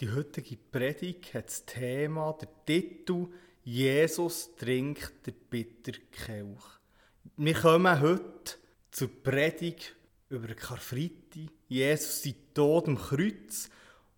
Die 0.00 0.12
heutige 0.12 0.56
Predigt 0.56 1.34
hat 1.34 1.48
das 1.48 1.66
Thema, 1.66 2.32
der 2.40 2.48
Titel 2.64 3.26
Jesus 3.64 4.54
trinkt 4.54 5.26
der 5.26 5.32
Bitterkelch. 5.32 6.62
Wir 7.36 7.54
kommen 7.54 8.00
heute 8.00 8.54
zur 8.92 9.08
Predigt 9.08 9.96
über 10.28 10.46
den 10.46 10.54
Karfreitag. 10.54 11.50
Jesus 11.66 12.22
sein 12.22 12.36
Tod 12.54 12.86
am 12.86 12.96
Kreuz. 12.96 13.70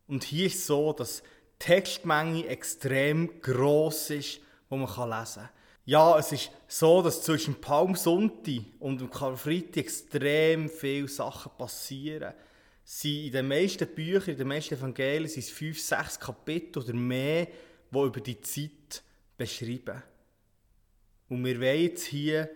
Und 0.06 0.24
hier 0.24 0.48
ist 0.48 0.56
es 0.56 0.66
so, 0.66 0.92
dass 0.92 1.22
die 1.22 1.58
Textmenge 1.60 2.46
extrem 2.46 3.40
gross 3.40 4.10
ist, 4.10 4.40
die 4.70 4.76
man 4.76 4.80
lesen 4.82 5.44
kann. 5.44 5.50
Ja, 5.86 6.18
es 6.18 6.30
ist 6.32 6.50
so, 6.68 7.00
dass 7.00 7.22
zwischen 7.22 7.58
Palmsonntag 7.58 8.64
und 8.80 9.00
dem 9.00 9.08
Karfreitag 9.08 9.78
extrem 9.78 10.68
viele 10.68 11.08
Sachen 11.08 11.52
passieren 11.56 12.34
sind 12.92 13.26
in 13.26 13.30
den 13.30 13.46
meisten 13.46 13.86
Büchern, 13.86 14.32
in 14.32 14.36
den 14.36 14.48
meisten 14.48 14.74
Evangelien 14.74 15.28
sind 15.28 15.44
es 15.44 15.50
fünf, 15.50 15.80
sechs 15.80 16.18
Kapitel 16.18 16.82
oder 16.82 16.92
mehr, 16.92 17.46
die 17.88 17.98
über 17.98 18.20
die 18.20 18.40
Zeit 18.40 19.04
beschreiben. 19.36 20.02
Und 21.28 21.44
wir 21.44 21.60
wollen 21.60 21.82
jetzt 21.82 22.06
hier 22.06 22.50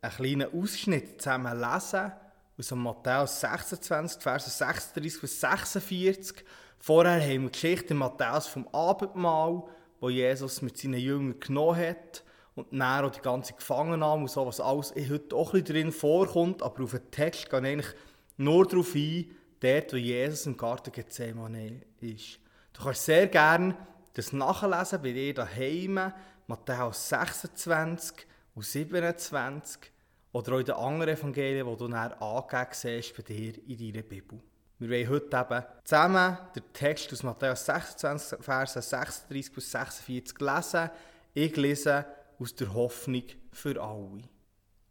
einen 0.00 0.12
kleinen 0.14 0.54
Ausschnitt 0.54 1.20
zusammen 1.20 1.60
lesen 1.60 2.12
aus 2.56 2.70
Matthäus 2.70 3.40
26, 3.40 4.22
Verse 4.22 4.48
36 4.48 5.20
bis 5.20 5.40
46. 5.40 6.44
Vorher 6.78 7.20
haben 7.20 7.42
wir 7.42 7.50
die 7.50 7.52
Geschichte 7.52 7.92
in 7.92 7.98
Matthäus 7.98 8.46
vom 8.46 8.66
Abendmahl, 8.68 9.64
wo 10.00 10.08
Jesus 10.08 10.62
mit 10.62 10.78
seinen 10.78 10.98
Jüngern 10.98 11.38
genommen 11.38 11.76
hat 11.76 12.24
und 12.54 12.72
dann 12.72 13.04
auch 13.04 13.10
die 13.10 13.20
ganze 13.20 13.52
Gefangennahme 13.52 14.22
und 14.22 14.30
so, 14.30 14.46
was 14.46 14.60
alles 14.60 14.94
heute 14.94 15.36
auch 15.36 15.52
ein 15.52 15.62
bisschen 15.62 15.82
drin 15.82 15.92
vorkommt, 15.92 16.62
aber 16.62 16.84
auf 16.84 16.92
den 16.92 17.10
Text 17.10 17.50
gehen 17.50 17.66
eigentlich 17.66 17.94
nur 18.38 18.66
darauf 18.66 18.94
ein, 18.94 19.30
dort, 19.64 19.92
wo 19.92 19.96
Jesus 19.96 20.46
im 20.46 20.56
Garten 20.56 20.92
Gethsemane 20.92 21.80
ist. 22.00 22.38
Du 22.72 22.82
kannst 22.82 23.04
sehr 23.04 23.26
gerne 23.26 23.76
das 24.12 24.32
nachlesen 24.32 25.02
bei 25.02 25.12
dir 25.12 25.34
daheim, 25.34 26.12
Matthäus 26.46 27.08
26 27.08 28.26
und 28.54 28.64
27 28.64 29.90
oder 30.32 30.52
auch 30.52 30.58
in 30.58 30.64
den 30.66 30.74
anderen 30.74 31.16
Evangelien, 31.16 31.66
die 31.66 31.76
du 31.76 31.88
dann 31.88 32.12
angegeben 32.12 32.70
siehst 32.72 33.16
bei 33.16 33.22
dir 33.22 33.54
in 33.66 33.78
deiner 33.78 34.02
Bibel. 34.02 34.40
Wir 34.78 34.90
wollen 34.90 35.08
heute 35.08 35.36
eben 35.36 35.64
zusammen 35.84 36.38
den 36.54 36.72
Text 36.72 37.12
aus 37.12 37.22
Matthäus 37.22 37.64
26, 37.64 38.38
Verse 38.40 38.82
36 38.82 39.52
bis 39.52 39.70
46 39.70 40.40
lesen. 40.40 40.90
Ich 41.32 41.56
lese 41.56 42.04
aus 42.38 42.54
der 42.54 42.74
Hoffnung 42.74 43.22
für 43.52 43.80
alle. 43.80 44.22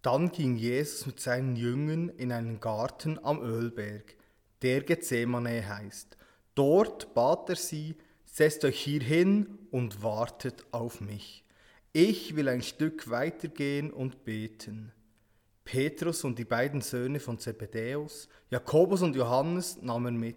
Dann 0.01 0.31
ging 0.31 0.55
Jesus 0.55 1.05
mit 1.05 1.19
seinen 1.19 1.55
Jüngern 1.55 2.09
in 2.09 2.31
einen 2.31 2.59
Garten 2.59 3.19
am 3.23 3.41
Ölberg 3.41 4.15
der 4.63 4.81
Gethsemane 4.81 5.67
heißt. 5.67 6.17
Dort 6.55 7.13
bat 7.13 7.49
er 7.49 7.55
sie, 7.55 7.95
setzt 8.25 8.65
euch 8.65 8.79
hier 8.79 9.01
hin 9.01 9.59
und 9.71 10.01
wartet 10.01 10.65
auf 10.71 11.01
mich. 11.01 11.43
Ich 11.91 12.35
will 12.35 12.49
ein 12.49 12.63
Stück 12.63 13.09
weitergehen 13.09 13.91
und 13.91 14.23
beten. 14.23 14.91
Petrus 15.65 16.23
und 16.23 16.39
die 16.39 16.45
beiden 16.45 16.81
Söhne 16.81 17.19
von 17.19 17.37
Zebedäus, 17.37 18.27
Jakobus 18.49 19.01
und 19.01 19.15
Johannes 19.15 19.81
nahmen 19.81 20.17
mit. 20.17 20.35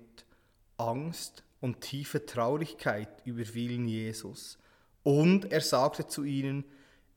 Angst 0.77 1.43
und 1.61 1.81
tiefe 1.81 2.27
Traurigkeit 2.27 3.09
überfielen 3.25 3.89
Jesus. 3.89 4.59
Und 5.03 5.51
er 5.51 5.63
sagte 5.63 6.07
zu 6.07 6.25
ihnen, 6.25 6.65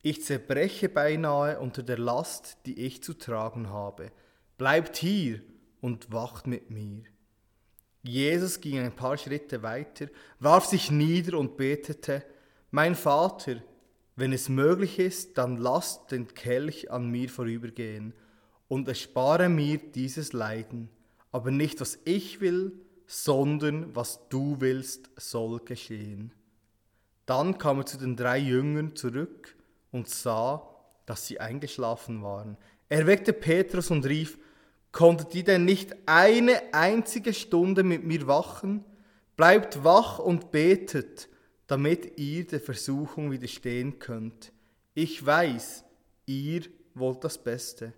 ich 0.01 0.23
zerbreche 0.23 0.87
beinahe 0.87 1.59
unter 1.59 1.83
der 1.83 1.97
Last, 1.97 2.57
die 2.65 2.79
ich 2.85 3.03
zu 3.03 3.13
tragen 3.13 3.69
habe. 3.69 4.11
Bleibt 4.57 4.95
hier 4.95 5.41
und 5.81 6.11
wacht 6.11 6.47
mit 6.47 6.69
mir. 6.69 7.03
Jesus 8.01 8.61
ging 8.61 8.79
ein 8.79 8.95
paar 8.95 9.17
Schritte 9.17 9.61
weiter, 9.61 10.07
warf 10.39 10.65
sich 10.65 10.89
nieder 10.89 11.37
und 11.37 11.57
betete, 11.57 12.23
Mein 12.71 12.95
Vater, 12.95 13.61
wenn 14.15 14.33
es 14.33 14.49
möglich 14.49 14.99
ist, 14.99 15.37
dann 15.37 15.57
lass 15.57 16.05
den 16.07 16.33
Kelch 16.33 16.91
an 16.91 17.09
mir 17.09 17.29
vorübergehen 17.29 18.13
und 18.67 18.87
erspare 18.87 19.49
mir 19.49 19.77
dieses 19.77 20.33
Leiden, 20.33 20.89
aber 21.31 21.51
nicht 21.51 21.81
was 21.81 21.99
ich 22.05 22.39
will, 22.41 22.73
sondern 23.07 23.95
was 23.95 24.27
du 24.29 24.57
willst, 24.59 25.09
soll 25.15 25.59
geschehen. 25.59 26.31
Dann 27.25 27.57
kam 27.57 27.79
er 27.79 27.85
zu 27.85 27.97
den 27.97 28.15
drei 28.15 28.37
Jüngern 28.37 28.95
zurück 28.95 29.55
und 29.91 30.07
sah, 30.07 30.67
dass 31.05 31.25
sie 31.27 31.39
eingeschlafen 31.39 32.21
waren. 32.21 32.57
Er 32.87 33.07
weckte 33.07 33.33
Petrus 33.33 33.91
und 33.91 34.05
rief, 34.05 34.37
Konntet 34.91 35.35
ihr 35.35 35.43
denn 35.43 35.65
nicht 35.65 35.95
eine 36.05 36.73
einzige 36.73 37.33
Stunde 37.33 37.83
mit 37.83 38.03
mir 38.03 38.27
wachen? 38.27 38.83
Bleibt 39.35 39.83
wach 39.83 40.19
und 40.19 40.51
betet, 40.51 41.29
damit 41.67 42.17
ihr 42.17 42.45
der 42.47 42.59
Versuchung 42.59 43.31
widerstehen 43.31 43.99
könnt. 43.99 44.51
Ich 44.95 45.23
weiß, 45.23 45.85
ihr 46.25 46.63
wollt 46.95 47.23
das 47.23 47.37
Beste, 47.37 47.93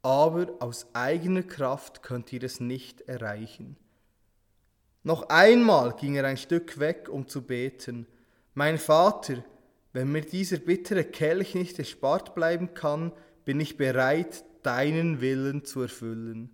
aber 0.00 0.54
aus 0.60 0.86
eigener 0.94 1.42
Kraft 1.42 2.02
könnt 2.02 2.32
ihr 2.32 2.42
es 2.42 2.58
nicht 2.58 3.02
erreichen. 3.02 3.76
Noch 5.04 5.28
einmal 5.28 5.94
ging 5.94 6.14
er 6.14 6.24
ein 6.24 6.36
Stück 6.36 6.78
weg, 6.78 7.08
um 7.08 7.28
zu 7.28 7.42
beten. 7.42 8.06
Mein 8.54 8.78
Vater, 8.78 9.44
wenn 9.92 10.10
mir 10.10 10.22
dieser 10.22 10.58
bittere 10.58 11.04
Kelch 11.04 11.54
nicht 11.54 11.78
erspart 11.78 12.34
bleiben 12.34 12.74
kann, 12.74 13.12
bin 13.44 13.60
ich 13.60 13.76
bereit, 13.76 14.44
deinen 14.62 15.20
Willen 15.20 15.64
zu 15.64 15.82
erfüllen. 15.82 16.50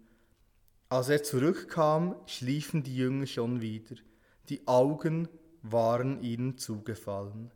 Als 0.89 1.09
er 1.09 1.23
zurückkam, 1.23 2.17
schliefen 2.27 2.83
die 2.83 2.97
Jünger 2.97 3.27
schon 3.27 3.61
wieder. 3.61 3.97
Die 4.49 4.67
Augen 4.67 5.29
waren 5.63 6.23
ihnen 6.23 6.57
zugefallen. 6.57 7.51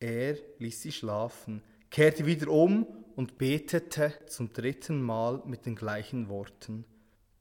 Er 0.00 0.36
ließ 0.58 0.82
sie 0.82 0.92
schlafen, 0.92 1.62
kehrte 1.90 2.24
wieder 2.24 2.48
um 2.48 2.86
und 3.16 3.36
betete 3.36 4.14
zum 4.26 4.52
dritten 4.52 5.02
Mal 5.02 5.42
mit 5.44 5.66
den 5.66 5.74
gleichen 5.74 6.28
Worten. 6.28 6.84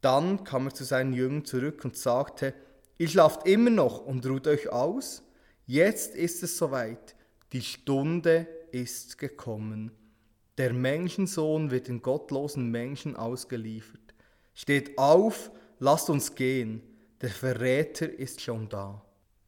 Dann 0.02 0.44
kam 0.44 0.68
er 0.68 0.74
zu 0.74 0.84
seinen 0.84 1.14
Jüngern 1.14 1.46
zurück 1.46 1.86
und 1.86 1.96
sagte, 1.96 2.54
ihr 2.98 3.08
schlaft 3.08 3.48
immer 3.48 3.70
noch 3.70 4.06
und 4.06 4.26
ruht 4.26 4.48
euch 4.48 4.70
aus? 4.70 5.24
Jetzt 5.66 6.16
ist 6.16 6.44
es 6.44 6.58
soweit, 6.58 7.16
die 7.54 7.62
Stunde 7.62 8.48
ist 8.72 9.18
gekommen. 9.18 9.92
Der 10.58 10.74
Menschensohn 10.74 11.70
wird 11.70 11.88
den 11.88 12.02
gottlosen 12.02 12.72
Menschen 12.72 13.16
ausgeliefert. 13.16 14.02
Steht 14.56 14.98
auf, 14.98 15.52
lasst 15.80 16.10
uns 16.10 16.34
gehen. 16.34 16.82
Der 17.22 17.30
Verräter 17.30 18.10
ist 18.10 18.42
schon 18.42 18.68
da. 18.68 19.02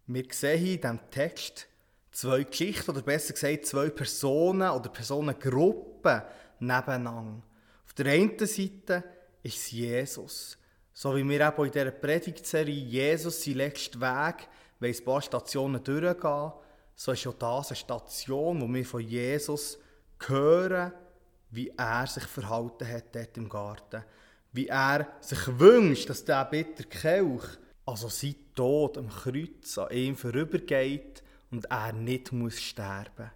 Wir 0.05 0.25
sehen 0.31 0.65
in 0.65 0.81
diesem 0.81 0.99
Text 1.09 1.67
zwei 2.11 2.43
Geschichten, 2.43 2.91
oder 2.91 3.01
besser 3.01 3.33
gesagt 3.33 3.65
zwei 3.65 3.89
Personen 3.89 4.69
oder 4.69 4.89
Personengruppen 4.89 6.21
nebeneinander. 6.59 7.41
Auf 7.85 7.93
der 7.93 8.07
einen 8.07 8.37
Seite 8.37 9.03
ist 9.41 9.57
es 9.57 9.71
Jesus. 9.71 10.57
So 10.93 11.15
wie 11.15 11.27
wir 11.27 11.47
auch 11.47 11.63
in 11.63 11.71
dieser 11.71 11.91
Predigtserie 11.91 12.73
Jesus 12.73 13.43
sein 13.43 13.55
letzter 13.55 13.99
Weg, 14.01 14.47
ein 14.81 15.05
paar 15.05 15.21
Stationen 15.21 15.83
durchgehen, 15.83 16.51
so 16.95 17.11
ist 17.13 17.25
auch 17.27 17.33
das 17.33 17.69
eine 17.69 17.75
Station, 17.77 18.61
wo 18.61 18.67
wir 18.67 18.85
von 18.85 19.01
Jesus 19.01 19.79
hören, 20.27 20.91
wie 21.51 21.71
er 21.77 22.07
sich 22.07 22.23
verhalten 22.23 22.87
hat 22.87 23.15
dort 23.15 23.37
im 23.37 23.49
Garten. 23.49 24.03
Wie 24.51 24.67
er 24.67 25.07
sich 25.21 25.59
wünscht, 25.59 26.09
dass 26.09 26.25
der 26.25 26.45
bitter 26.45 26.83
Kelch, 26.83 27.43
also 27.85 28.09
sein 28.09 28.35
Tod 28.55 28.97
am 28.97 29.09
Kreuz, 29.09 29.77
an 29.77 29.91
ihm 29.91 30.15
vorübergeht 30.15 31.23
und 31.51 31.65
er 31.65 31.93
nicht 31.93 32.31
muss 32.31 32.59
sterben. 32.59 33.31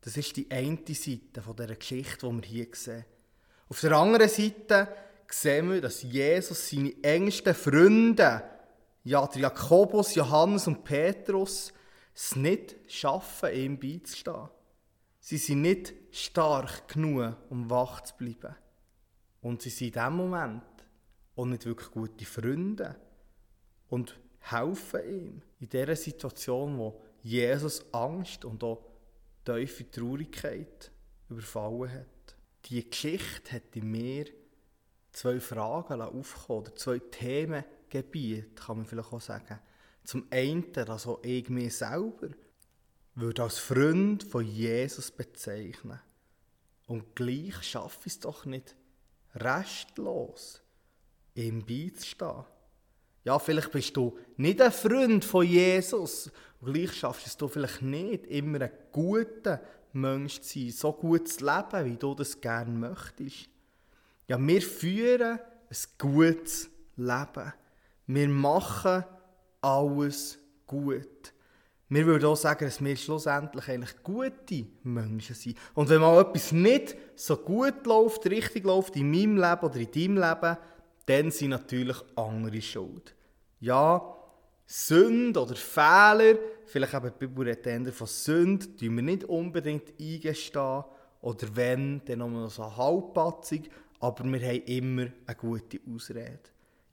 Das 0.00 0.16
ist 0.16 0.36
die 0.36 0.50
eine 0.50 0.78
Seite 0.88 1.42
von 1.42 1.56
dieser 1.56 1.74
Geschichte, 1.74 2.28
die 2.28 2.36
wir 2.36 2.48
hier 2.48 2.66
sehen. 2.72 3.04
Auf 3.68 3.80
der 3.80 3.92
anderen 3.92 4.28
Seite 4.28 4.88
sehen 5.28 5.72
wir, 5.72 5.80
dass 5.80 6.02
Jesus 6.02 6.68
seine 6.68 6.94
engsten 7.02 7.54
Freunde, 7.54 8.42
ja, 9.02 9.26
der 9.26 9.42
Jakobus, 9.42 10.14
Johannes 10.14 10.68
und 10.68 10.84
Petrus, 10.84 11.72
es 12.14 12.36
nicht 12.36 12.76
schaffen, 12.88 13.52
ihm 13.52 13.78
beizustehen. 13.78 14.48
Sie 15.28 15.38
sind 15.38 15.62
nicht 15.62 15.92
stark 16.12 16.86
genug, 16.86 17.36
um 17.50 17.68
wach 17.68 18.00
zu 18.02 18.14
bleiben. 18.14 18.54
Und 19.40 19.60
sie 19.60 19.70
sind 19.70 19.88
in 19.88 19.92
diesem 19.94 20.16
Moment 20.16 20.62
auch 21.34 21.46
nicht 21.46 21.66
wirklich 21.66 21.90
gute 21.90 22.24
Freunde 22.24 22.94
und 23.88 24.20
helfen 24.38 25.00
ihm 25.04 25.42
in 25.58 25.68
dieser 25.68 25.96
Situation, 25.96 26.78
wo 26.78 27.02
Jesus 27.24 27.92
Angst 27.92 28.44
und 28.44 28.62
auch 28.62 28.86
tiefe 29.44 29.90
Traurigkeit 29.90 30.92
überfallen 31.28 31.92
hat. 31.92 32.36
Die 32.66 32.88
Geschichte 32.88 33.56
hat 33.56 33.74
in 33.74 33.90
mir 33.90 34.26
zwei 35.10 35.40
Fragen 35.40 36.02
aufgekommen, 36.02 36.62
oder 36.62 36.76
zwei 36.76 37.00
Themengebiete, 37.00 38.50
kann 38.54 38.76
man 38.76 38.86
vielleicht 38.86 39.12
auch 39.12 39.20
sagen. 39.20 39.58
Zum 40.04 40.28
einen, 40.30 40.72
also 40.86 41.18
ich 41.24 41.48
mir 41.48 41.68
selber, 41.72 42.28
würde 43.16 43.42
als 43.42 43.58
Freund 43.58 44.22
von 44.22 44.46
Jesus 44.46 45.10
bezeichnen. 45.10 45.98
Und 46.86 47.16
gleich 47.16 47.62
schaffe 47.62 48.00
ich 48.04 48.12
es 48.12 48.20
doch 48.20 48.44
nicht, 48.44 48.76
restlos 49.34 50.62
ihm 51.34 51.64
beizustehen. 51.64 52.44
Ja, 53.24 53.38
vielleicht 53.38 53.72
bist 53.72 53.96
du 53.96 54.16
nicht 54.36 54.60
ein 54.60 54.70
Freund 54.70 55.24
von 55.24 55.44
Jesus. 55.44 56.30
Und 56.60 56.72
gleich 56.72 56.92
schaffst 56.92 57.26
es 57.26 57.36
du 57.36 57.48
vielleicht 57.48 57.82
nicht, 57.82 58.26
immer 58.26 58.60
ein 58.60 58.70
guter 58.92 59.60
Mensch 59.92 60.40
zu 60.40 60.60
sein, 60.60 60.70
so 60.70 60.92
gut 60.92 61.28
zu 61.28 61.44
leben, 61.44 61.84
wie 61.86 61.96
du 61.96 62.14
das 62.14 62.40
gerne 62.40 62.70
möchtest. 62.70 63.48
Ja, 64.28 64.38
wir 64.38 64.62
führen 64.62 65.40
ein 65.40 65.76
gutes 65.98 66.70
Leben. 66.96 67.52
Wir 68.06 68.28
machen 68.28 69.04
alles 69.60 70.38
gut. 70.66 71.32
Wir 71.88 72.04
würden 72.04 72.24
auch 72.24 72.36
sagen, 72.36 72.64
dass 72.64 72.82
wir 72.82 72.96
schlussendlich 72.96 73.68
eigentlich 73.68 74.02
gute 74.02 74.66
Menschen 74.82 75.36
sind. 75.36 75.56
Und 75.74 75.88
wenn 75.88 76.00
mal 76.00 76.20
etwas 76.20 76.50
nicht 76.50 76.96
so 77.14 77.36
gut 77.36 77.86
läuft, 77.86 78.26
richtig 78.26 78.64
läuft 78.64 78.96
in 78.96 79.10
meinem 79.10 79.36
Leben 79.36 79.60
oder 79.60 79.76
in 79.76 79.90
deinem 79.92 80.16
Leben, 80.16 80.56
dann 81.06 81.30
sind 81.30 81.50
natürlich 81.50 81.96
andere 82.16 82.60
schuld. 82.60 83.14
Ja, 83.60 84.16
Sünde 84.66 85.40
oder 85.40 85.54
Fehler, 85.54 86.38
vielleicht 86.64 86.94
eben 86.94 87.12
die 87.20 87.26
Bibel 87.26 87.92
von 87.92 88.06
Sünde, 88.08 88.66
die 88.66 88.90
wir 88.90 89.02
nicht 89.02 89.24
unbedingt 89.24 89.94
eingestehen. 90.00 90.84
Oder 91.20 91.46
wenn, 91.54 92.02
dann 92.04 92.18
noch 92.18 92.50
so 92.50 92.76
halbpatzig. 92.76 93.70
Aber 94.00 94.24
wir 94.24 94.40
haben 94.40 94.62
immer 94.66 95.06
eine 95.24 95.36
gute 95.36 95.80
Ausrede. 95.88 96.40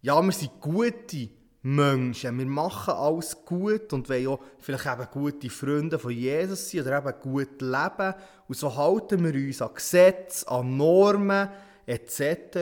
Ja, 0.01 0.21
wir 0.21 0.31
sind 0.31 0.59
gute 0.59 1.29
Menschen. 1.63 2.37
Wir 2.37 2.45
machen 2.45 2.93
alles 2.93 3.45
gut 3.45 3.93
und 3.93 4.09
wollen 4.09 4.27
auch 4.27 4.43
vielleicht 4.59 4.85
eben 4.85 5.07
gute 5.11 5.49
Freunde 5.49 5.97
von 5.97 6.11
Jesus 6.11 6.69
sein 6.69 6.81
oder 6.81 6.97
eben 6.97 7.19
gut 7.21 7.61
leben. 7.61 8.13
Und 8.47 8.57
so 8.57 8.75
halten 8.75 9.23
wir 9.23 9.33
uns 9.33 9.61
an 9.61 9.73
Gesetze, 9.73 10.47
an 10.49 10.75
Normen 10.75 11.49
etc. 11.85 12.57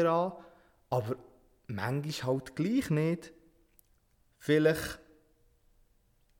Aber 0.90 1.16
manchmal 1.68 2.36
halt 2.36 2.56
gleich 2.56 2.90
nicht. 2.92 3.34
Vielleicht 4.38 5.00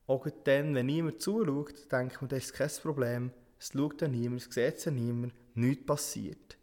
auch 0.06 0.26
dann, 0.44 0.74
wenn 0.74 0.86
niemand 0.86 1.20
zuschaut, 1.20 1.90
denke 1.90 2.14
ich 2.14 2.20
mir, 2.20 2.28
das 2.28 2.44
ist 2.44 2.54
kein 2.54 2.70
Problem. 2.82 3.32
Es 3.58 3.72
schaut 3.72 4.02
ja 4.02 4.08
niemand, 4.08 4.42
es 4.42 4.54
sieht 4.54 4.84
ja 4.84 4.90
niemand, 4.92 5.34
nichts 5.54 5.86
passiert. 5.86 6.58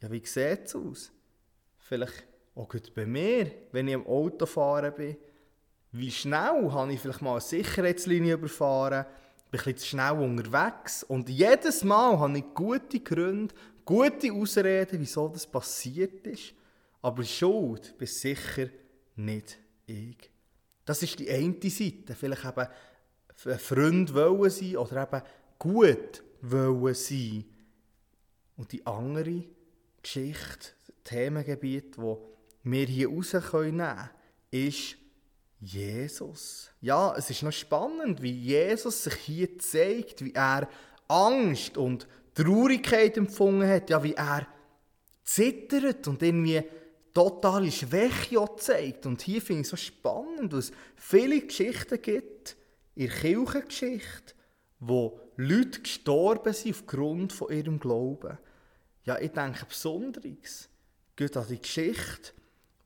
Ja, 0.00 0.10
wie 0.10 0.24
sieht 0.24 0.66
es 0.66 0.74
aus? 0.74 1.12
Vielleicht 1.78 2.26
auch 2.54 2.74
bei 2.94 3.06
mir, 3.06 3.50
wenn 3.72 3.88
ich 3.88 3.94
am 3.94 4.06
Auto 4.06 4.46
fahren 4.46 4.94
bin, 4.94 5.16
wie 5.92 6.10
schnell 6.10 6.70
habe 6.70 6.92
ich 6.92 7.00
vielleicht 7.00 7.22
mal 7.22 7.32
eine 7.32 7.40
Sicherheitslinie 7.40 8.34
überfahren, 8.34 9.06
bin 9.50 9.58
bisschen 9.58 9.76
zu 9.76 9.86
schnell 9.86 10.12
unterwegs 10.12 11.04
und 11.04 11.28
jedes 11.28 11.84
Mal 11.84 12.18
habe 12.18 12.38
ich 12.38 12.44
gute 12.54 13.00
Gründe, 13.00 13.54
gute 13.84 14.32
Ausreden, 14.32 15.00
wieso 15.00 15.28
das 15.28 15.46
passiert 15.46 16.26
ist, 16.26 16.54
aber 17.00 17.22
Schuld 17.22 17.96
bin 17.96 18.08
sicher 18.08 18.68
nicht 19.16 19.58
ich. 19.86 20.30
Das 20.84 21.02
ist 21.02 21.18
die 21.18 21.30
eine 21.30 21.54
Seite, 21.70 22.14
vielleicht 22.14 22.44
eben 22.44 22.66
ein 23.46 23.58
Freund 23.58 24.14
wollen 24.14 24.50
sein 24.50 24.76
oder 24.76 25.02
eben 25.02 25.22
gut 25.58 26.22
wollen 26.40 26.94
sein. 26.94 27.44
Und 28.56 28.72
die 28.72 28.84
andere 28.86 29.44
Geschichte, 30.02 30.70
Themengebiet, 31.04 31.98
wo 31.98 32.33
wir 32.64 32.86
hier 32.86 33.08
raus 33.08 33.32
nehmen 33.32 33.78
können, 33.78 34.10
ist 34.50 34.96
Jesus. 35.60 36.70
Ja, 36.80 37.14
es 37.16 37.30
ist 37.30 37.42
noch 37.42 37.52
spannend, 37.52 38.22
wie 38.22 38.32
Jesus 38.32 39.04
sich 39.04 39.14
hier 39.14 39.58
zeigt, 39.58 40.24
wie 40.24 40.34
er 40.34 40.68
Angst 41.08 41.76
und 41.76 42.06
Traurigkeit 42.34 43.16
empfunden 43.16 43.68
hat, 43.68 43.90
ja, 43.90 44.02
wie 44.02 44.14
er 44.14 44.46
zittert 45.22 46.08
und 46.08 46.22
irgendwie 46.22 46.62
totale 47.12 47.70
Schwäche 47.70 48.44
zeigt. 48.56 49.06
Und 49.06 49.22
hier 49.22 49.40
finde 49.40 49.62
ich 49.62 49.66
es 49.66 49.70
so 49.70 49.76
spannend, 49.76 50.52
weil 50.52 50.58
es 50.58 50.72
viele 50.96 51.40
Geschichten 51.40 52.00
gibt, 52.02 52.56
in 52.96 53.08
der 53.08 53.16
Kirchengeschichte, 53.16 54.34
wo 54.80 55.20
Leute 55.36 55.80
gestorben 55.80 56.52
sind 56.52 56.74
aufgrund 56.74 57.32
von 57.32 57.52
ihrem 57.52 57.78
Glauben. 57.78 58.38
Ja, 59.04 59.18
ich 59.18 59.32
denke 59.32 59.66
besonders 59.66 60.68
geht 61.16 61.36
an 61.36 61.46
die 61.48 61.60
Geschichte 61.60 62.32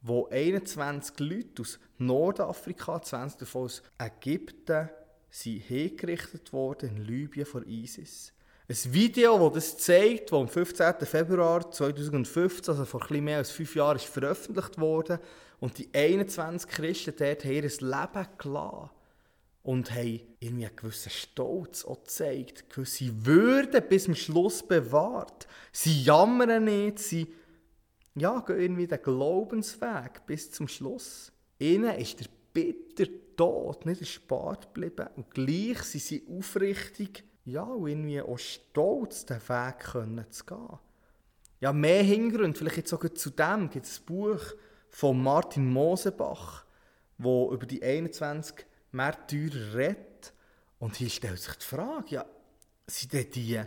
wo 0.08 0.28
21 0.28 1.18
Leute 1.20 1.62
aus 1.62 1.78
Nordafrika, 1.98 3.00
20 3.00 3.40
davon 3.40 3.64
aus 3.64 3.82
Ägypten, 3.98 4.88
sind 5.30 5.60
hingerichtet 5.60 6.52
worden 6.52 6.96
in 6.96 7.04
Libyen 7.04 7.46
vor 7.46 7.66
ISIS. 7.66 8.32
Ein 8.70 8.92
Video, 8.92 9.48
das 9.48 9.54
das 9.54 9.84
zeigt, 9.84 10.30
das 10.30 10.38
am 10.38 10.48
15. 10.48 10.94
Februar 11.06 11.70
2015, 11.70 12.72
also 12.72 12.84
vor 12.84 13.02
etwas 13.02 13.20
mehr 13.20 13.38
als 13.38 13.50
fünf 13.50 13.74
Jahren, 13.74 13.96
ist 13.96 14.06
veröffentlicht 14.06 14.78
wurde. 14.78 15.20
Und 15.58 15.78
die 15.78 15.88
21 15.92 16.70
Christen 16.70 17.14
dort 17.16 17.44
haben 17.44 17.52
ihr 17.52 17.62
Leben 17.62 18.28
gelassen. 18.36 18.90
Und 19.62 19.90
haben 19.90 20.20
irgendwie 20.40 20.66
einen 20.66 20.76
gewissen 20.76 21.10
Stolz 21.10 21.84
auch 21.84 22.02
gezeigt, 22.04 22.70
gewisse 22.70 23.26
Würde 23.26 23.82
bis 23.82 24.04
zum 24.04 24.14
Schluss 24.14 24.62
bewahrt. 24.62 25.46
Sie 25.72 26.02
jammern 26.02 26.64
nicht, 26.64 27.00
sie 27.00 27.34
ja, 28.20 28.40
gehen 28.40 28.58
irgendwie 28.58 28.86
den 28.86 29.02
Glaubensweg 29.02 30.24
bis 30.26 30.50
zum 30.50 30.68
Schluss. 30.68 31.32
Ihnen 31.58 31.94
ist 31.96 32.20
der 32.20 32.26
bitter 32.52 33.06
Tod 33.36 33.86
nicht 33.86 34.00
erspart 34.00 34.74
geblieben 34.74 35.08
und 35.16 35.30
gleich 35.30 35.82
sind 35.82 36.02
sie 36.02 36.26
aufrichtig, 36.28 37.24
ja, 37.44 37.62
und 37.62 37.88
irgendwie 37.88 38.20
auch 38.20 38.38
stolz, 38.38 39.24
den 39.24 39.40
Weg 39.48 39.78
können 39.78 40.30
zu 40.30 40.44
gehen. 40.44 40.78
Ja, 41.60 41.72
mehr 41.72 42.02
Hintergrund, 42.02 42.58
vielleicht 42.58 42.76
jetzt 42.76 42.90
sogar 42.90 43.14
zu 43.14 43.30
dem, 43.30 43.70
gibt 43.70 43.86
es 43.86 44.00
ein 44.00 44.06
Buch 44.06 44.40
von 44.90 45.22
Martin 45.22 45.66
Mosebach, 45.66 46.64
wo 47.16 47.52
über 47.52 47.66
die 47.66 47.82
21 47.82 48.66
Märtyrer 48.92 49.74
redet. 49.74 50.32
Und 50.78 50.96
hier 50.96 51.10
stellt 51.10 51.40
sich 51.40 51.54
die 51.54 51.64
Frage, 51.64 52.14
ja, 52.14 52.26
sind 52.86 53.34
die 53.34 53.60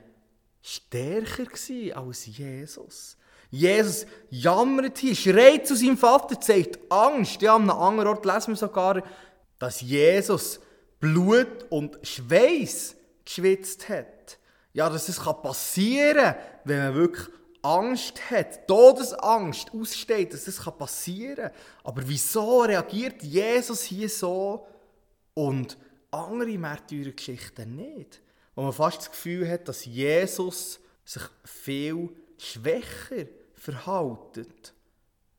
stärker 0.61 1.97
als 1.97 2.25
Jesus? 2.25 3.17
Jesus 3.51 4.05
jammert 4.29 4.97
hier, 4.97 5.13
schreit 5.13 5.67
zu 5.67 5.75
seinem 5.75 5.97
Vater, 5.97 6.39
zeigt 6.39 6.79
Angst. 6.89 7.41
Ja, 7.41 7.55
an 7.55 7.69
einem 7.69 7.71
anderen 7.71 8.07
Ort 8.07 8.25
lesen 8.25 8.53
wir 8.53 8.55
sogar, 8.55 9.03
dass 9.59 9.81
Jesus 9.81 10.61
Blut 11.01 11.65
und 11.69 11.99
Schweiß 12.01 12.95
geschwitzt 13.25 13.89
hat. 13.89 14.37
Ja, 14.71 14.89
dass 14.89 15.07
das 15.07 15.19
passieren 15.19 16.23
kann, 16.23 16.35
wenn 16.63 16.77
man 16.77 16.95
wirklich 16.95 17.27
Angst 17.61 18.31
hat, 18.31 18.67
Todesangst 18.67 19.73
aussteht, 19.73 20.33
dass 20.33 20.45
das 20.45 20.57
passieren 20.77 21.35
kann. 21.35 21.51
Aber 21.83 22.01
wieso 22.05 22.61
reagiert 22.61 23.21
Jesus 23.21 23.81
hier 23.83 24.07
so 24.07 24.65
und 25.33 25.77
andere 26.09 26.57
Märtyrergeschichten 26.57 27.75
nicht? 27.75 28.21
Wo 28.55 28.63
man 28.63 28.73
fast 28.73 28.99
das 28.99 29.11
Gefühl 29.11 29.49
hat, 29.49 29.67
dass 29.67 29.85
Jesus 29.85 30.79
sich 31.03 31.23
viel 31.43 32.09
schwächer 32.37 33.25
verhalten, 33.61 34.47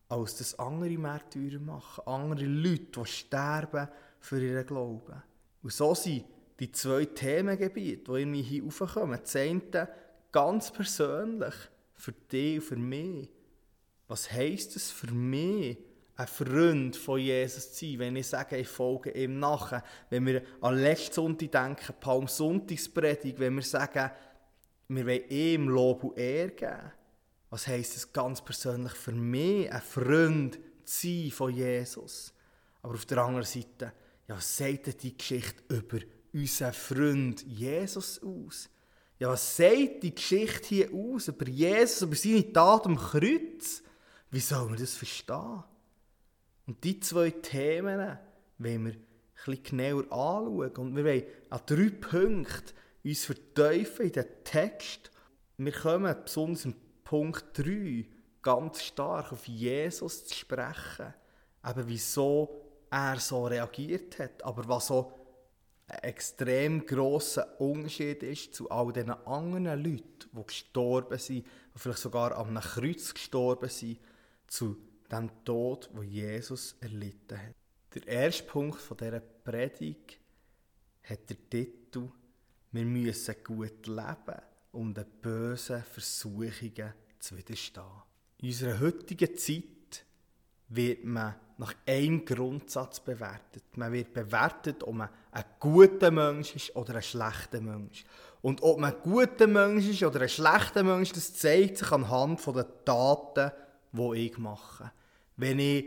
als 0.09 0.37
das 0.37 0.57
andere 0.57 0.97
Märtyrer 0.97 1.59
machen. 1.59 2.07
Andere 2.07 2.45
Leute, 2.45 3.01
die 3.01 3.07
sterben 3.07 3.89
für 4.21 4.41
ihren 4.41 4.65
Glauben. 4.65 5.23
Und 5.63 5.73
so 5.73 5.93
sind 5.95 6.25
die 6.61 6.71
zwei 6.71 7.05
Themengebiete, 7.05 8.13
die 8.13 8.21
irgendwie 8.21 8.43
hier 8.43 8.63
raufkommen. 8.63 9.19
Das 9.21 9.89
ganz 10.31 10.71
persönlich, 10.71 11.55
für 11.95 12.13
dich 12.13 12.59
und 12.59 12.63
für 12.63 12.77
mich. 12.77 13.29
Was 14.07 14.31
heisst 14.31 14.77
es 14.77 14.91
für 14.93 15.13
mich, 15.13 15.79
ein 16.15 16.27
Freund 16.29 16.95
von 16.95 17.19
Jesus 17.19 17.73
zu 17.73 17.87
sein, 17.87 17.99
wenn 17.99 18.17
ich 18.17 18.29
sage, 18.29 18.57
ich 18.57 18.69
folge 18.69 19.11
ihm 19.11 19.41
nachher? 19.41 19.83
Wenn 20.11 20.27
wir 20.27 20.43
an 20.61 20.79
letzten 20.79 21.15
Sonntag 21.15 21.51
denken, 21.51 21.95
Palmsonntagspredigt, 21.99 23.41
wenn 23.41 23.57
wir 23.57 23.63
sagen, 23.63 24.13
wir 24.89 25.07
wollen 25.07 25.29
ihm 25.29 25.69
Lob 25.69 26.05
und 26.05 26.19
Ehre 26.19 26.51
geben. 26.51 26.93
Was 27.53 27.67
heisst 27.67 27.99
es 27.99 28.11
ganz 28.15 28.41
persönlich 28.41 28.95
für 28.95 29.13
mich, 29.13 29.71
ein 29.71 29.83
Freund 29.83 30.59
zu 30.85 31.07
sein 31.07 31.31
von 31.31 31.55
Jesus? 31.55 32.33
Aber 32.81 32.95
auf 32.95 33.05
der 33.05 33.19
anderen 33.19 33.45
Seite, 33.45 33.93
ja, 34.27 34.37
was 34.37 34.57
sagt 34.57 35.03
die 35.03 35.15
Geschichte 35.15 35.63
über 35.69 35.99
unseren 36.33 36.73
Freund 36.73 37.43
Jesus 37.43 38.23
aus? 38.23 38.71
Ja, 39.19 39.29
was 39.29 39.55
sagt 39.55 40.03
die 40.03 40.15
Geschichte 40.15 40.67
hier 40.67 40.95
aus 40.95 41.29
über 41.29 41.47
Jesus, 41.47 42.01
über 42.01 42.17
seine 42.17 42.51
Tat 42.55 42.87
am 42.87 42.97
Kreuz? 42.97 43.83
Wie 44.31 44.41
soll 44.41 44.71
man 44.71 44.79
das 44.79 44.95
verstehen? 44.95 45.63
Und 46.67 46.83
die 46.83 47.01
zwei 47.01 47.33
Themen 47.33 48.19
wollen 48.57 48.85
wir 48.87 48.95
etwas 49.43 49.63
genauer 49.63 50.05
anschauen. 50.05 50.77
Und 50.79 50.97
wir 50.97 51.05
wollen 51.05 51.25
an 51.51 51.61
drei 51.67 51.91
Punkten 51.91 52.73
uns 53.05 53.27
vertiefen 53.27 54.07
in 54.07 54.13
den 54.13 54.27
Text. 54.43 55.11
Wir 55.59 55.73
kommen 55.73 56.17
besonders 56.25 56.65
im 56.65 56.82
Punkt 57.13 57.59
3 57.59 58.07
ganz 58.41 58.83
stark 58.83 59.33
auf 59.33 59.47
Jesus 59.47 60.25
zu 60.25 60.35
sprechen. 60.35 61.13
Eben 61.63 61.87
wieso 61.87 62.65
er 62.91 63.21
so 63.21 63.45
reagiert 63.45 64.19
hat, 64.19 64.43
aber 64.43 64.67
was 64.67 64.87
so 64.87 65.13
ein 65.89 65.99
extrem 66.05 66.87
grosser 66.87 67.61
Unterschied 67.61 68.23
ist 68.23 68.55
zu 68.55 68.71
all 68.71 68.95
den 68.95 69.11
anderen 69.11 69.85
Leuten, 69.85 70.31
die 70.33 70.47
gestorben 70.47 71.19
sind, 71.19 71.45
die 71.75 71.79
vielleicht 71.79 71.99
sogar 71.99 72.39
einem 72.39 72.63
Kreuz 72.63 73.13
gestorben 73.13 73.69
sind, 73.69 73.99
zu 74.47 74.79
dem 75.11 75.29
Tod, 75.45 75.91
wo 75.93 76.03
Jesus 76.03 76.77
erlitten 76.81 77.37
hat. 77.37 77.55
Der 77.95 78.09
erste 78.09 78.45
Punkt 78.45 78.79
dieser 78.99 79.21
Predigt 79.21 80.19
hat 81.03 81.29
der 81.29 81.51
Titel 81.51 82.09
Wir 82.71 82.87
müssen 82.87 83.37
gut 83.45 83.87
leben, 83.87 84.41
um 84.73 84.93
den 84.93 85.07
bösen 85.21 85.83
Versuchungen 85.83 86.93
zu 87.19 87.37
widerstehen. 87.37 87.85
In 88.39 88.49
unserer 88.49 88.81
heutigen 88.81 89.37
Zeit 89.37 90.05
wird 90.69 91.05
man 91.05 91.35
nach 91.59 91.75
einem 91.87 92.25
Grundsatz 92.25 93.01
bewertet. 93.01 93.77
Man 93.77 93.93
wird 93.93 94.13
bewertet, 94.13 94.83
ob 94.83 94.95
man 94.95 95.09
ein 95.31 95.45
guter 95.61 96.11
Mensch 96.11 96.57
ist 96.57 96.75
oder 96.75 96.97
ein 96.97 97.03
schlechter 97.03 97.61
Mensch. 97.61 98.05
Und 98.41 98.63
ob 98.63 98.81
man 98.81 98.95
ein 98.95 99.03
guter 99.03 99.47
Mensch 99.47 99.89
ist 99.89 100.03
oder 100.03 100.23
ein 100.23 100.29
schlechter 100.29 100.83
Mensch, 100.83 101.13
das 101.13 101.35
zeigt 101.35 101.79
sich 101.79 101.93
anhand 101.93 102.45
der 102.47 102.85
Taten, 102.85 103.53
die 103.93 104.27
ich 104.27 104.39
mache. 104.39 104.91
Wenn 105.37 105.61
ich 105.61 105.85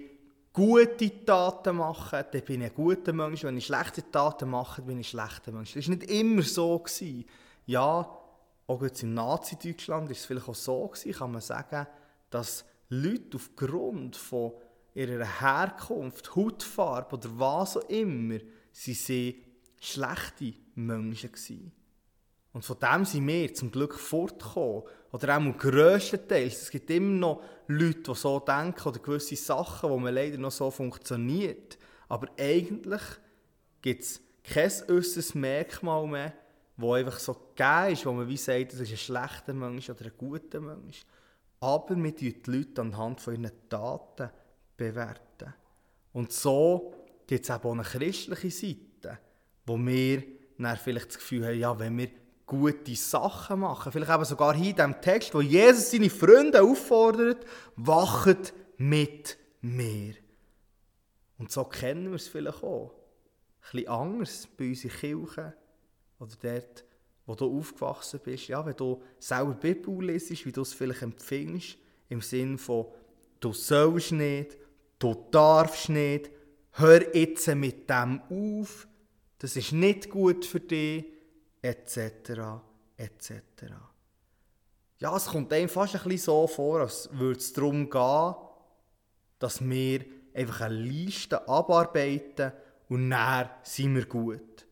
gute 0.54 1.26
Taten 1.26 1.76
mache, 1.76 2.26
dann 2.32 2.42
bin 2.44 2.62
ich 2.62 2.70
ein 2.70 2.76
guter 2.76 3.12
Mensch. 3.12 3.44
Wenn 3.44 3.58
ich 3.58 3.66
schlechte 3.66 4.10
Taten 4.10 4.50
mache, 4.50 4.82
bin 4.84 5.00
ich 5.00 5.08
ein 5.08 5.20
schlechter 5.20 5.52
Mensch. 5.52 5.74
Das 5.74 5.90
war 5.90 5.96
nicht 5.96 6.10
immer 6.10 6.44
so. 6.44 6.82
Ja, 7.66 8.18
auch 8.68 8.82
jetzt 8.82 9.04
im 9.04 9.14
Nazi-Deutschland 9.14 10.06
war 10.06 10.12
es 10.12 10.26
vielleicht 10.26 10.50
auch 10.50 10.56
so, 10.56 10.88
gewesen, 10.88 11.12
kann 11.14 11.32
man 11.32 11.42
sagen, 11.42 11.88
dass 12.30 12.66
Leute 12.90 13.36
aufgrund 13.38 14.16
von 14.16 14.54
ihrer 14.94 15.42
Herkunft, 15.42 16.36
Hautfarbe 16.36 17.16
oder 17.16 17.30
was 17.40 17.78
auch 17.78 17.90
immer, 17.90 18.40
sie 18.72 18.94
sind 18.94 19.36
schlechte 19.80 20.54
Menschen 20.76 21.32
gewesen. 21.32 21.72
Und 22.54 22.64
von 22.64 22.78
dem 22.80 23.04
sind 23.04 23.28
wir 23.28 23.54
zum 23.54 23.70
Glück 23.70 23.96
fortgekommen. 23.96 24.84
Oder 25.12 25.38
auch 25.38 25.58
grösstenteils. 25.58 26.62
Es 26.62 26.72
gibt 26.72 26.90
immer 26.90 27.12
noch 27.12 27.44
Leute, 27.68 28.00
die 28.00 28.16
so 28.16 28.40
denken 28.40 28.88
oder 28.88 29.00
gewisse 29.00 29.36
Sachen, 29.36 29.90
wo 29.90 29.98
man 29.98 30.14
leider 30.14 30.38
noch 30.38 30.52
so 30.52 30.72
funktioniert. 30.72 31.78
Aber 32.08 32.30
eigentlich 32.40 33.02
gibt 33.82 34.04
es 34.04 34.22
kein 34.42 34.72
äußeres 34.88 35.36
Merkmal 35.36 36.08
mehr, 36.08 36.34
das 36.78 36.90
einfach 36.90 37.20
so 37.20 37.34
gegeben 37.34 37.94
ist, 37.94 38.06
wo 38.06 38.12
man 38.12 38.28
wie 38.28 38.38
sagt, 38.38 38.74
das 38.74 38.82
ist 38.82 38.92
ein 38.92 38.98
schlechter 38.98 39.54
Mensch 39.54 39.90
oder 39.90 40.06
ein 40.06 40.12
guter 40.18 40.60
Mensch. 40.60 41.06
Aber 41.60 41.96
wir 41.96 42.12
die 42.12 42.36
Leute 42.46 42.82
anhand 42.82 43.22
von 43.22 43.36
ihren 43.36 43.52
Taten. 43.70 44.30
bewerten. 44.78 45.54
Und 46.14 46.32
so 46.32 46.94
gibt 47.28 47.44
es 47.44 47.52
auch 47.52 47.72
eine 47.72 47.84
christliche 47.84 48.52
Seite, 48.52 49.20
wo 49.66 49.78
wir 49.78 50.24
dann 50.58 50.78
vielleicht 50.78 51.10
das 51.10 51.18
Gefühl 51.18 51.46
haben, 51.46 51.60
ja, 51.60 51.78
wenn 51.78 51.98
wir 51.98 52.10
gute 52.46 52.96
Sachen 52.96 53.62
machen. 53.62 53.92
Vielleicht 53.92 54.12
eben 54.12 54.26
sogar 54.26 54.56
hier 54.56 54.70
in 54.70 54.76
diesem 54.76 55.02
Text, 55.02 55.34
wo 55.34 55.42
Jesus 55.42 55.92
seine 55.92 56.10
Freunde 56.10 56.62
auffordert, 56.62 57.46
wachet 57.76 58.54
mit 58.78 59.38
mir. 59.62 60.14
Und 61.38 61.52
so 61.52 61.64
kennen 61.66 62.10
wir 62.10 62.16
es 62.16 62.28
vielleicht 62.28 62.64
auch. 62.64 62.92
Ein 62.92 63.72
bisschen 63.72 63.88
anders 63.88 64.48
bei 64.58 64.70
unseren 64.70 64.92
Kirchen 64.92 65.54
oder 66.20 66.34
dort, 66.42 66.86
wo 67.26 67.36
du 67.36 67.60
aufgewachsen 67.60 68.20
bist. 68.24 68.48
Ja, 68.48 68.66
wenn 68.66 68.76
du 68.76 69.02
selber 69.20 69.54
Bibel 69.54 70.06
liest, 70.06 70.46
wie 70.46 70.52
du 70.52 70.62
es 70.62 70.74
vielleicht 70.74 71.02
empfindest, 71.02 71.78
im 72.10 72.22
Sinn 72.22 72.58
von, 72.58 72.88
du 73.40 73.54
sollst 73.54 74.12
nicht, 74.12 74.58
du 75.00 75.16
darfst 75.32 75.90
nicht, 75.90 76.30
hör 76.74 77.16
jetzt 77.16 77.48
mit 77.56 77.90
dem 77.90 78.22
auf, 78.30 78.88
das 79.40 79.56
ist 79.56 79.72
nicht 79.72 80.10
gut 80.10 80.46
für 80.46 80.60
dich, 80.60 81.06
etc. 81.62 82.60
etc. 82.98 83.42
Ja, 85.00 85.16
es 85.16 85.26
kommt 85.26 85.52
einem 85.52 85.70
fast 85.70 85.96
ein 85.96 86.04
bisschen 86.04 86.18
so 86.18 86.48
vor, 86.48 86.82
als 86.82 87.10
würde 87.12 87.40
es 87.40 87.52
darum 87.54 87.90
gehen, 87.90 88.36
dass 89.40 89.68
wir 89.68 90.06
einfach 90.34 90.62
eine 90.62 90.76
Liste 90.76 91.48
abarbeiten 91.48 92.52
und 92.88 93.10
dann 93.10 93.50
sind 93.64 93.96
wir 93.96 94.06
gut. 94.06 94.65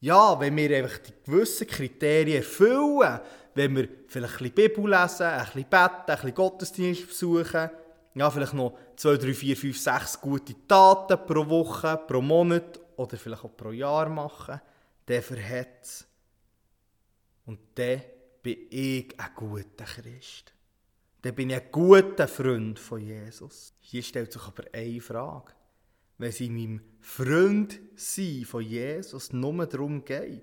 Ja, 0.00 0.38
wenn 0.40 0.56
wir 0.56 0.78
einfach 0.78 0.98
die 0.98 1.12
gewissen 1.24 1.66
Kriterien 1.66 2.38
erfüllen, 2.38 3.20
wenn 3.54 3.76
wir 3.76 3.88
vielleicht 4.08 4.40
ein 4.40 4.50
bisschen 4.50 4.74
Bibel 4.74 4.90
lesen, 4.90 5.26
ein 5.26 5.44
bisschen 5.44 5.64
beten, 5.64 5.94
ein 6.06 6.16
bisschen 6.16 6.34
Gottesdienst 6.34 7.06
besuchen, 7.06 7.70
ja, 8.14 8.30
vielleicht 8.30 8.54
noch 8.54 8.76
2, 8.96 9.16
3, 9.16 9.34
4, 9.34 9.56
5, 9.56 9.78
6 9.78 10.20
gute 10.20 10.54
Taten 10.66 11.18
pro 11.26 11.48
Woche, 11.48 11.96
pro 12.08 12.20
Monat 12.20 12.80
oder 12.96 13.16
vielleicht 13.16 13.44
auch 13.44 13.56
pro 13.56 13.70
Jahr 13.72 14.08
machen, 14.08 14.60
der 15.06 15.22
verhält 15.22 15.82
es. 15.82 16.06
Und 17.46 17.60
dann 17.74 18.02
bin 18.42 18.56
ich 18.70 19.18
ein 19.18 19.30
guter 19.34 19.84
Christ. 19.84 20.52
Dann 21.22 21.34
bin 21.34 21.50
ich 21.50 21.56
ein 21.56 21.70
guter 21.70 22.26
Freund 22.26 22.78
von 22.78 23.00
Jesus. 23.00 23.74
Hier 23.80 24.02
stellt 24.02 24.32
sich 24.32 24.42
aber 24.42 24.64
eine 24.72 25.00
Frage. 25.00 25.52
Wenn 26.20 26.28
es 26.28 26.40
in 26.40 26.54
meinem 26.54 26.82
Freund 27.00 27.80
sein 27.96 28.44
von 28.44 28.62
Jesus 28.62 29.32
nur 29.32 29.66
darum 29.66 30.04
geht, 30.04 30.42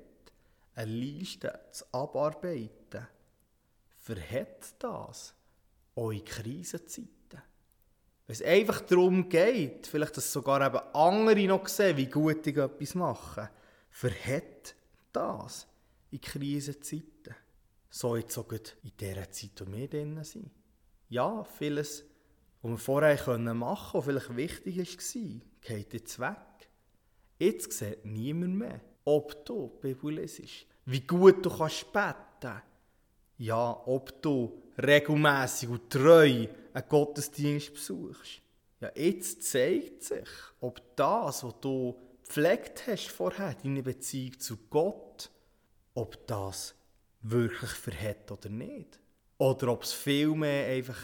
eine 0.74 0.92
Liste 0.92 1.68
zu 1.72 1.86
abarbeiten, 1.92 3.06
verhält 4.00 4.74
das 4.80 5.36
eure 5.96 6.24
Krisenzeiten? 6.24 7.12
Wenn 8.26 8.34
es 8.34 8.42
einfach 8.42 8.82
darum 8.82 9.30
geht, 9.30 9.86
vielleicht 9.86 10.18
dass 10.18 10.34
sogar 10.34 10.66
eben 10.66 10.84
andere 10.96 11.46
noch 11.46 11.68
sehen, 11.68 11.98
wie 11.98 12.08
gut 12.08 12.48
ich 12.48 12.58
etwas 12.58 12.96
mache, 12.96 13.52
verhält 13.92 14.76
das 15.14 15.68
in 16.10 16.22
Krisenzeiten. 16.22 17.36
So 17.88 18.16
jetzt 18.16 18.36
auch 18.36 18.52
in 18.52 18.92
dieser 19.00 19.30
Zeit, 19.30 19.52
wo 19.64 19.72
wir 19.72 19.88
drin 19.88 20.24
sind. 20.24 20.50
Ja, 21.10 21.44
vieles, 21.44 22.04
was 22.64 22.72
wir 22.72 22.78
vorher 22.80 23.38
machen 23.54 23.92
konnten, 23.92 24.18
was 24.18 24.26
vielleicht 24.26 24.36
wichtig 24.36 24.78
war, 24.80 25.42
geht 25.68 25.94
jetzt 25.94 26.20
weg. 26.20 26.70
Jetzt 27.38 27.74
sieht 27.74 28.06
niemand 28.06 28.56
mehr, 28.56 28.82
ob 29.04 29.46
du 29.46 29.68
Bibel 29.82 30.14
lesest, 30.14 30.66
wie 30.86 31.02
gut 31.02 31.46
du 31.46 31.50
kannst 31.50 31.92
beten 31.92 32.62
Ja, 33.38 33.84
ob 33.86 34.22
du 34.22 34.64
regelmäßig 34.82 35.70
und 35.70 35.90
treu 35.90 36.48
einen 36.74 36.90
Gottesdienst 36.90 37.74
besuchst. 37.74 38.42
Ja, 38.80 38.92
jetzt 38.96 39.44
zeigt 39.44 40.04
sich, 40.04 40.30
ob 40.62 40.96
das, 40.96 41.44
was 41.44 41.60
du 41.62 41.96
gepflegt 42.24 42.88
hast 42.88 43.10
vorher, 43.10 43.56
deine 43.56 43.84
Beziehung 43.84 44.40
zu 44.40 44.58
Gott, 44.70 45.30
ob 45.94 46.26
das 46.28 46.76
wirklich 47.22 47.72
verhält 47.72 48.32
oder 48.32 48.50
nicht. 48.50 49.00
Oder 49.38 49.70
ob 49.70 49.84
es 49.84 49.94
vielmehr 49.94 50.68
einfach 50.68 51.00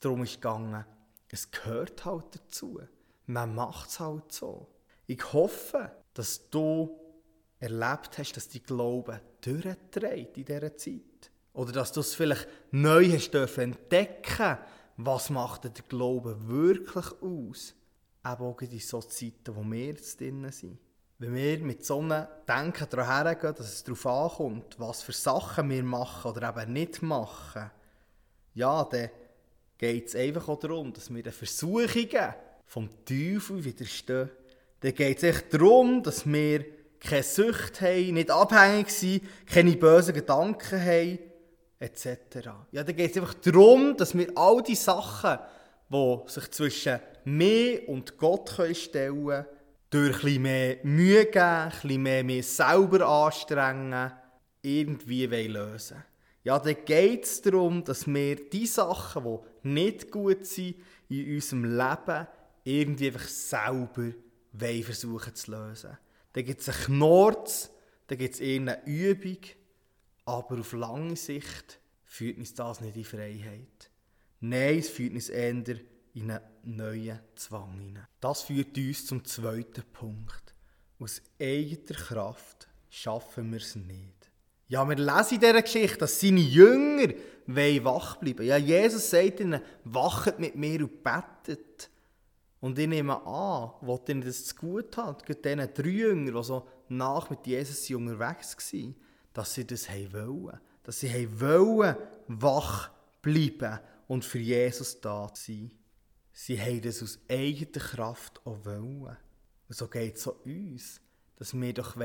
darum 0.00 0.24
ist 0.24 0.34
gegangen, 0.34 0.84
es 1.28 1.50
gehört 1.50 2.04
halt 2.04 2.34
dazu. 2.34 2.80
Man 3.26 3.54
macht 3.54 3.90
es 3.90 4.00
halt 4.00 4.32
so. 4.32 4.68
Ich 5.06 5.32
hoffe, 5.32 5.90
dass 6.14 6.48
du 6.50 6.98
erlebt 7.58 8.18
hast, 8.18 8.32
dass 8.32 8.48
die 8.48 8.62
Glaube 8.62 9.20
durchträgt 9.40 10.38
in 10.38 10.44
dieser 10.44 10.76
Zeit. 10.76 11.30
Oder 11.52 11.72
dass 11.72 11.92
du 11.92 12.00
es 12.00 12.14
vielleicht 12.14 12.46
neu 12.70 13.10
hast 13.12 13.34
entdecken 13.34 14.58
was 14.96 15.30
macht 15.30 15.64
der 15.64 15.70
Glaube 15.88 16.36
wirklich 16.48 17.06
aus? 17.20 17.74
Eben 18.24 18.42
auch 18.42 18.60
in 18.60 18.80
so 18.80 19.00
Zeiten, 19.02 19.54
wo 19.54 19.62
wir 19.62 19.86
jetzt 19.86 20.20
drin 20.20 20.50
sind. 20.50 20.78
Wenn 21.18 21.34
wir 21.34 21.58
mit 21.58 21.84
so 21.84 22.00
einem 22.00 22.26
Denken 22.46 22.86
daran 22.90 23.24
hergehen, 23.24 23.54
dass 23.54 23.72
es 23.72 23.84
darauf 23.84 24.06
ankommt, 24.06 24.78
was 24.78 25.02
für 25.02 25.12
Sachen 25.12 25.70
wir 25.70 25.82
machen 25.82 26.30
oder 26.30 26.48
eben 26.48 26.72
nicht 26.72 27.02
machen, 27.02 27.70
ja, 28.54 28.84
dann 28.84 29.10
geht 29.78 30.08
es 30.08 30.16
einfach 30.16 30.48
auch 30.48 30.58
darum, 30.58 30.92
dass 30.92 31.12
wir 31.12 31.32
Versuchungen 31.32 32.34
vom 32.66 32.90
Teufel 33.04 33.64
widerstehen. 33.64 34.30
Dann 34.80 34.94
geht 34.94 35.16
es 35.18 35.22
echt 35.22 35.54
darum, 35.54 36.02
dass 36.02 36.26
wir 36.26 36.64
keine 37.00 37.22
Sucht 37.22 37.80
haben, 37.80 38.14
nicht 38.14 38.30
abhängig 38.30 38.90
sind, 38.90 39.22
keine 39.46 39.76
bösen 39.76 40.14
Gedanken 40.14 40.80
haben, 40.80 41.18
etc. 41.78 42.08
Ja, 42.72 42.82
dann 42.82 42.96
geht 42.96 43.10
es 43.12 43.16
einfach 43.16 43.34
darum, 43.34 43.96
dass 43.96 44.16
wir 44.16 44.28
all 44.34 44.62
die 44.62 44.74
Sachen, 44.74 45.38
die 45.88 46.18
sich 46.26 46.50
zwischen 46.50 47.00
mir 47.24 47.88
und 47.88 48.16
Gott 48.18 48.50
stellen 48.72 49.26
können, 49.26 49.46
durch 49.90 50.24
ein 50.24 50.42
mehr 50.42 50.78
Mühe 50.82 51.26
geben, 51.26 51.72
ein 51.82 52.02
mehr 52.02 52.24
mir 52.24 52.42
selber 52.42 53.06
anstrengen, 53.06 54.12
irgendwie 54.62 55.26
lösen 55.26 56.02
Ja, 56.42 56.58
dann 56.58 56.76
geht 56.84 57.24
es 57.24 57.40
darum, 57.40 57.84
dass 57.84 58.06
wir 58.06 58.36
die 58.50 58.66
Sachen, 58.66 59.24
die 59.24 59.68
nicht 59.68 60.10
gut 60.10 60.44
sind 60.44 60.76
in 61.08 61.34
unserem 61.34 61.64
Leben, 61.64 62.26
irgendwie 62.66 63.06
einfach 63.06 63.28
selber 63.28 64.12
versuchen 64.82 65.34
zu 65.34 65.50
lösen. 65.52 65.96
Dann 66.32 66.44
gibt 66.44 66.60
es 66.60 66.68
einen 66.68 66.84
Knorz, 66.84 67.70
dann 68.08 68.18
gibt 68.18 68.34
es 68.34 68.40
eine 68.40 68.84
Übung, 68.86 69.38
aber 70.24 70.58
auf 70.58 70.72
lange 70.72 71.16
Sicht 71.16 71.78
führt 72.04 72.38
uns 72.38 72.54
das 72.54 72.80
nicht 72.80 72.96
in 72.96 73.04
Freiheit. 73.04 73.90
Nein, 74.40 74.78
es 74.78 74.88
führt 74.88 75.14
uns 75.14 75.28
eher 75.28 75.50
in 75.50 75.64
einen 76.14 76.40
neuen 76.64 77.20
Zwang 77.36 77.78
hinein. 77.78 78.06
Das 78.20 78.42
führt 78.42 78.76
uns 78.76 79.06
zum 79.06 79.24
zweiten 79.24 79.84
Punkt. 79.92 80.54
Aus 80.98 81.22
eigener 81.40 81.98
Kraft 81.98 82.68
schaffen 82.90 83.52
wir 83.52 83.60
es 83.60 83.76
nicht. 83.76 84.30
Ja, 84.68 84.88
wir 84.88 84.96
lesen 84.96 85.34
in 85.34 85.40
dieser 85.40 85.62
Geschichte, 85.62 85.98
dass 85.98 86.20
seine 86.20 86.40
Jünger 86.40 87.14
wach 87.46 88.16
bleiben 88.16 88.44
Ja, 88.44 88.56
Jesus 88.56 89.10
sagt 89.10 89.38
ihnen, 89.40 89.60
wachet 89.84 90.40
mit 90.40 90.56
mir 90.56 90.80
und 90.80 91.04
betet. 91.04 91.90
Und 92.60 92.78
ich 92.78 92.88
nehme 92.88 93.24
an, 93.26 93.70
wo 93.80 94.00
ihnen 94.08 94.22
das 94.22 94.46
zu 94.46 94.54
gut 94.54 94.96
hat, 94.96 95.28
diesen 95.28 95.74
drei 95.74 95.88
Jünger, 95.88 96.32
die 96.32 96.44
so 96.44 96.66
nach 96.88 97.30
mit 97.30 97.46
Jesus 97.46 97.90
unterwegs 97.90 98.56
waren, 98.72 98.94
dass 99.32 99.54
sie 99.54 99.66
das 99.66 99.88
wollen. 99.88 100.58
Dass 100.82 101.00
sie 101.00 101.40
wollen, 101.40 101.96
wach 102.28 102.90
bleiben 103.20 103.80
und 104.08 104.24
für 104.24 104.38
Jesus 104.38 105.00
da 105.00 105.30
sein. 105.34 105.70
Sie 106.32 106.60
haben 106.60 106.82
das 106.82 107.02
aus 107.02 107.18
eigener 107.28 107.70
Kraft 107.72 108.40
auch 108.44 108.64
wollen. 108.64 109.16
Und 109.68 109.76
so 109.76 109.88
geht 109.88 110.16
es 110.16 110.28
auch 110.28 110.44
uns, 110.44 111.00
dass 111.36 111.54
wir 111.54 111.72
doch 111.74 111.96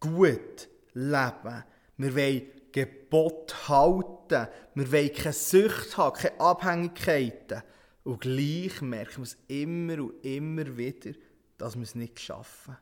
gut 0.00 0.68
leben 0.94 1.64
Wir 1.96 2.16
wollen 2.16 2.42
Gebot 2.72 3.68
halten. 3.68 4.48
Wir 4.74 4.92
wollen 4.92 5.12
keine 5.12 5.32
Sucht 5.32 5.96
haben, 5.96 6.16
keine 6.16 6.40
Abhängigkeiten. 6.40 7.62
Und 8.04 8.20
gleich 8.20 8.80
merken 8.80 9.18
wir 9.18 9.22
es 9.22 9.36
immer 9.48 10.02
und 10.02 10.24
immer 10.24 10.76
wieder, 10.76 11.12
dass 11.56 11.76
wir 11.76 11.82
es 11.82 11.94
nicht 11.94 12.18
schaffen. 12.18 12.76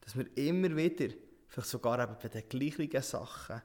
Dass 0.00 0.16
wir 0.16 0.26
immer 0.36 0.76
wieder, 0.76 1.12
vielleicht 1.48 1.68
sogar 1.68 2.02
eben 2.02 2.16
bei 2.20 2.28
den 2.28 2.48
gleichen 2.48 3.02
Sachen, 3.02 3.62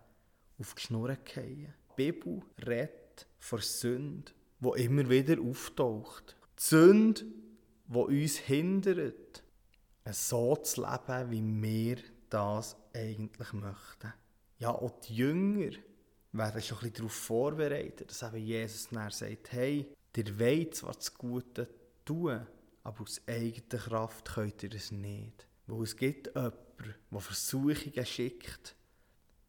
auf 0.60 0.74
die 0.74 0.82
Schnur 0.82 1.16
fallen. 1.24 1.74
Die 1.98 2.12
Bibel 2.12 2.42
redet 2.66 3.28
vor 3.38 3.62
Sünde, 3.62 4.32
die 4.60 4.84
immer 4.84 5.08
wieder 5.10 5.40
auftaucht. 5.42 6.36
Die 6.60 6.64
Sünde, 6.64 7.26
die 7.88 7.98
uns 7.98 8.38
hindert, 8.38 9.44
so 10.12 10.56
zu 10.56 10.82
leben, 10.82 11.32
wie 11.32 11.62
wir 11.64 11.98
das 12.30 12.76
eigentlich 12.94 13.54
möchten. 13.54 14.14
Ja, 14.60 14.72
auch 14.72 15.00
die 15.02 15.16
Jünger 15.16 15.72
werden 16.32 16.62
schon 16.62 16.78
ein 16.78 16.82
bisschen 16.82 16.94
darauf 16.94 17.14
vorbereitet, 17.14 18.10
dass 18.10 18.24
eben 18.24 18.38
Jesus 18.44 18.90
dann 18.90 19.12
sagt, 19.12 19.52
hey, 19.52 19.88
ihr 20.18 20.40
wollt 20.40 20.76
zwar 20.76 20.94
das 20.94 21.14
Gute 21.14 21.70
tun, 22.06 22.46
aber 22.84 23.02
aus 23.02 23.22
eigener 23.28 23.82
Kraft 23.82 24.26
könnt 24.34 24.64
ihr 24.64 24.74
es 24.74 24.92
nicht. 24.92 25.48
Weil 25.68 25.84
es 25.84 25.96
gibt 25.96 26.28
jemanden, 26.28 26.58
der 27.12 27.20
Versuchungen 27.20 28.06
schickt, 28.06 28.76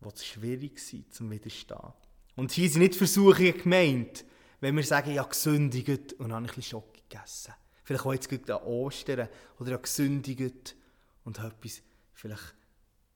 die 0.01 0.09
es 0.09 0.27
schwierig 0.27 0.79
sind 0.81 1.13
zum 1.13 1.31
Widerstehen. 1.31 1.93
Und 2.37 2.53
hier 2.53 2.69
sind 2.69 2.83
nicht 2.83 2.97
Versuchungen 2.97 3.57
gemeint, 3.57 4.25
wenn 4.61 4.77
wir 4.77 4.85
sagen, 4.85 5.13
ja, 5.13 5.23
gesündigt 5.23 6.15
und 6.15 6.33
habe 6.33 6.45
ein 6.45 6.47
bisschen 6.47 6.63
Schock 6.63 6.95
gegessen. 6.95 7.55
Vielleicht 7.85 8.05
auch 8.05 8.13
jetzt 8.13 8.51
an 8.51 8.63
Ostern 8.63 9.29
oder 9.59 9.71
ja, 9.71 9.77
gesündigt 9.77 10.77
und 11.25 11.39
habe 11.41 11.55
etwas 11.55 11.83
vielleicht 12.13 12.55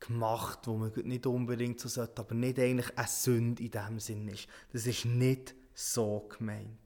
gemacht, 0.00 0.60
wo 0.66 0.76
man 0.76 0.92
nicht 1.04 1.26
unbedingt 1.26 1.80
so 1.80 1.88
sollte, 1.88 2.22
aber 2.22 2.34
nicht 2.34 2.58
eigentlich 2.58 2.96
eine 2.96 3.06
Sünde 3.06 3.62
in 3.62 3.70
dem 3.70 4.00
Sinn 4.00 4.28
ist. 4.28 4.48
Das 4.72 4.86
ist 4.86 5.04
nicht 5.04 5.54
so 5.74 6.28
gemeint. 6.36 6.81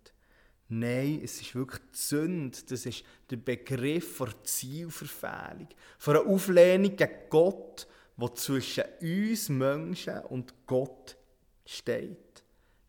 Nein, 0.68 1.20
es 1.22 1.40
ist 1.40 1.54
wirklich 1.54 1.80
die 1.92 1.98
Sünde. 1.98 2.58
Das 2.68 2.86
ist 2.86 3.04
der 3.30 3.36
Begriff 3.36 4.16
von 4.16 4.30
Zielverfehlung, 4.42 5.68
von 5.98 6.16
einer 6.16 6.26
Auflehnung 6.26 6.96
gegen 6.96 7.12
Gott, 7.30 7.86
die 8.16 8.34
zwischen 8.34 8.84
uns 9.00 9.48
Menschen 9.48 10.18
und 10.24 10.54
Gott 10.66 11.16
steht. 11.64 12.42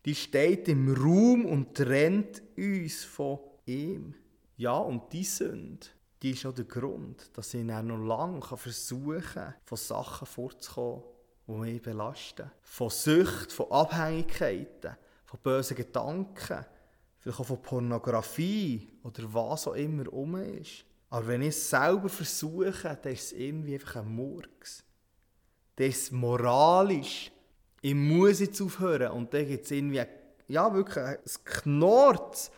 Die 0.04 0.14
steht 0.14 0.68
im 0.68 0.92
Raum 0.92 1.44
und 1.44 1.74
trennt 1.74 2.42
uns 2.56 3.04
von 3.04 3.38
ihm. 3.66 4.14
Ja, 4.56 4.78
und 4.78 5.12
die 5.12 5.24
Sünde, 5.24 5.86
die 6.22 6.30
ist 6.30 6.46
auch 6.46 6.54
der 6.54 6.64
Grund, 6.64 7.30
dass 7.36 7.54
ich 7.54 7.66
dann 7.66 7.88
noch 7.88 7.98
lange 7.98 8.40
versuchen 8.40 9.20
kann, 9.20 9.54
von 9.64 9.78
Sachen 9.78 10.26
vorzukommen, 10.26 11.02
die 11.46 11.52
mich 11.52 11.82
belasten. 11.82 12.50
Von 12.62 12.90
Sucht, 12.90 13.52
von 13.52 13.70
Abhängigkeiten, 13.70 14.96
von 15.24 15.40
bösen 15.40 15.76
Gedanken, 15.76 16.64
vielleicht 17.18 17.40
auch 17.40 17.46
von 17.46 17.62
Pornografie 17.62 18.88
oder 19.02 19.22
was 19.32 19.66
auch 19.66 19.74
immer 19.74 20.12
um 20.12 20.36
ist. 20.36 20.84
Aber 21.10 21.26
wenn 21.28 21.42
ich 21.42 21.48
es 21.48 21.70
selber 21.70 22.08
versuche, 22.08 22.98
dann 23.02 23.12
ist 23.12 23.26
es 23.26 23.32
irgendwie 23.32 23.74
einfach 23.74 23.96
ein 23.96 24.08
Murks. 24.08 24.84
Das 25.76 25.86
ist 25.86 26.12
moralisch. 26.12 27.30
Ich 27.80 27.94
muss 27.94 28.40
jetzt 28.40 28.60
aufhören. 28.60 29.12
Und 29.12 29.32
dann 29.32 29.46
gibt 29.46 29.64
es 29.64 29.70
irgendwie, 29.70 30.02
ja, 30.48 30.74
wirklich 30.74 31.04
ein 31.04 31.18
Knorz 31.44 32.50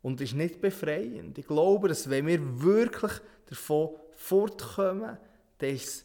und 0.00 0.20
ist 0.20 0.34
nicht 0.34 0.60
befreiend. 0.60 1.36
Ich 1.38 1.46
glaube, 1.46 1.88
dass 1.88 2.08
wenn 2.08 2.26
wir 2.26 2.62
wirklich 2.62 3.12
davon 3.46 3.96
fortkommen, 4.14 5.18
es, 5.58 6.04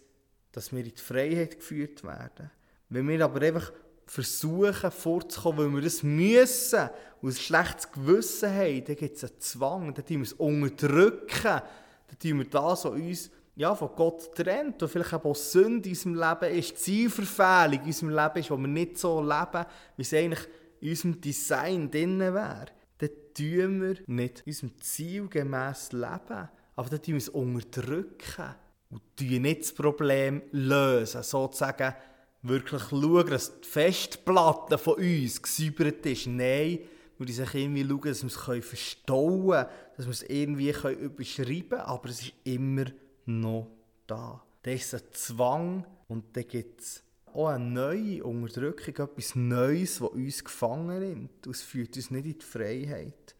dass 0.52 0.72
wir 0.72 0.80
in 0.80 0.94
die 0.94 1.02
Freiheit 1.02 1.58
geführt 1.58 2.04
werden. 2.04 2.50
Wenn 2.90 3.08
wir 3.08 3.24
aber 3.24 3.42
einfach 3.42 3.72
versuchen 4.06 4.92
vorzukommen, 4.92 5.68
weil 5.68 5.76
wir 5.76 5.82
das 5.82 6.04
müssen. 6.04 6.90
Und 7.22 7.30
ein 7.30 7.36
schlechtes 7.36 7.92
Gewissen 7.92 8.54
haben, 8.54 8.84
dann 8.86 8.96
gibt 8.96 9.16
es 9.16 9.24
einen 9.24 9.40
Zwang, 9.40 9.94
dann 9.94 10.06
tun 10.06 10.18
wir 10.18 10.24
es 10.24 10.34
unterdrücken, 10.34 11.44
dann 11.44 12.20
tun 12.20 12.38
wir 12.40 12.46
das, 12.46 12.86
was 12.86 12.86
uns 12.86 13.32
ja, 13.56 13.76
von 13.76 13.90
Gott 13.96 14.36
trennt 14.36 14.82
und 14.82 14.90
vielleicht 14.90 15.14
auch 15.14 15.36
Sünde 15.36 15.90
in 15.90 15.96
unserem 15.96 16.16
Leben 16.16 16.58
ist, 16.58 16.78
Zielverfehlung 16.80 17.82
in 17.82 17.88
unserem 17.88 18.10
Leben 18.10 18.40
ist, 18.40 18.52
wo 18.52 18.58
wir 18.58 18.68
nicht 18.68 18.98
so 18.98 19.22
leben, 19.22 19.66
wie 19.96 20.02
es 20.02 20.14
eigentlich 20.14 20.48
in 20.82 20.90
unserem 20.90 21.22
Design 21.22 21.92
drin 21.92 22.20
wäre, 22.20 22.66
dann 22.98 23.10
tun 23.34 23.82
wir 23.82 23.96
nicht 24.08 24.44
unserem 24.46 24.82
Ziel 24.82 25.28
gemäss 25.28 25.92
leben, 25.92 26.50
aber 26.76 26.90
dann 26.90 27.02
tun 27.02 27.14
wir 27.14 27.18
es 27.18 27.30
unterdrücken. 27.30 28.56
Und 28.90 29.02
tun 29.16 29.42
nicht 29.42 29.62
das 29.62 29.74
Problem 29.74 30.44
lösen, 30.52 31.24
sozusagen 31.24 31.96
wirklich 32.44 32.84
schauen, 32.84 33.30
dass 33.30 33.60
die 33.62 33.68
Festplatte 33.68 34.78
von 34.78 34.96
uns 34.96 35.42
gesäubert 35.42 36.06
ist. 36.06 36.28
Nein, 36.28 36.80
wir 37.18 37.28
müssen 37.28 37.48
irgendwie 37.54 37.88
schauen, 37.88 38.02
dass 38.04 38.24
wir 38.24 38.58
es 38.58 38.66
verstauen 38.66 39.50
können, 39.50 39.68
dass 39.98 40.06
wir 40.06 40.12
es 40.12 40.24
irgendwie 40.24 40.70
überschreiben 40.70 41.70
können, 41.70 41.82
aber 41.82 42.10
es 42.10 42.22
ist 42.22 42.34
immer 42.44 42.86
noch 43.26 43.68
da. 44.06 44.44
Da 44.62 44.72
ist 44.72 44.94
ein 44.94 45.02
Zwang 45.12 45.86
und 46.08 46.36
dann 46.36 46.48
gibt 46.48 46.82
es 46.82 47.04
auch 47.34 47.48
eine 47.48 47.66
neue 47.66 48.24
Unterdrückung, 48.24 49.08
etwas 49.08 49.36
Neues, 49.36 50.00
das 50.00 50.10
uns 50.10 50.44
gefangen 50.44 51.00
nimmt. 51.00 51.48
Das 51.48 51.62
führt 51.62 51.96
uns 51.96 52.12
nicht 52.12 52.26
in 52.26 52.38
die 52.38 52.46
Freiheit. 52.46 53.36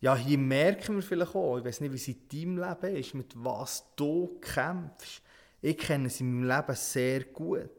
Ja, 0.00 0.16
hier 0.16 0.38
merken 0.38 0.96
wir 0.96 1.02
vielleicht 1.02 1.34
auch, 1.34 1.58
ich 1.58 1.64
weiß 1.64 1.80
nicht, 1.80 1.92
wie 1.92 1.96
es 1.96 2.08
in 2.08 2.28
deinem 2.28 2.58
Leben 2.58 2.96
ist, 2.96 3.14
mit 3.14 3.32
was 3.36 3.84
du 3.94 4.38
kämpfst. 4.40 5.22
Ich 5.60 5.78
kenne 5.78 6.08
es 6.08 6.20
in 6.20 6.40
meinem 6.40 6.48
Leben 6.48 6.74
sehr 6.74 7.24
gut 7.24 7.70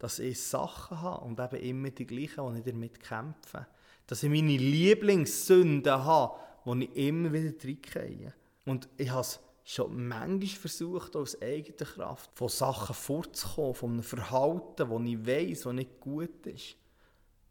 dass 0.00 0.18
ich 0.18 0.42
Sachen 0.42 1.00
habe 1.02 1.24
und 1.24 1.38
eben 1.38 1.62
immer 1.62 1.90
die 1.90 2.06
gleichen, 2.06 2.52
die 2.54 2.58
ich 2.58 2.64
damit 2.64 3.00
kämpfe. 3.00 3.66
Dass 4.06 4.22
ich 4.22 4.30
meine 4.30 4.56
Lieblingssünden 4.56 5.92
habe, 5.92 6.34
die 6.66 6.84
ich 6.84 7.06
immer 7.08 7.32
wieder 7.32 7.52
reingehe. 7.62 8.34
Und 8.64 8.88
ich 8.96 9.10
habe 9.10 9.20
es 9.20 9.40
schon 9.62 10.08
manchmal 10.08 10.48
versucht, 10.48 11.14
aus 11.14 11.40
eigener 11.40 11.76
Kraft 11.76 12.30
von 12.34 12.48
Sachen 12.48 12.94
vorzukommen, 12.94 13.74
von 13.74 13.92
einem 13.92 14.02
Verhalten, 14.02 14.88
das 14.90 15.00
ich 15.04 15.26
weiss, 15.26 15.60
das 15.60 15.72
nicht 15.74 16.00
gut 16.00 16.46
ist. 16.46 16.76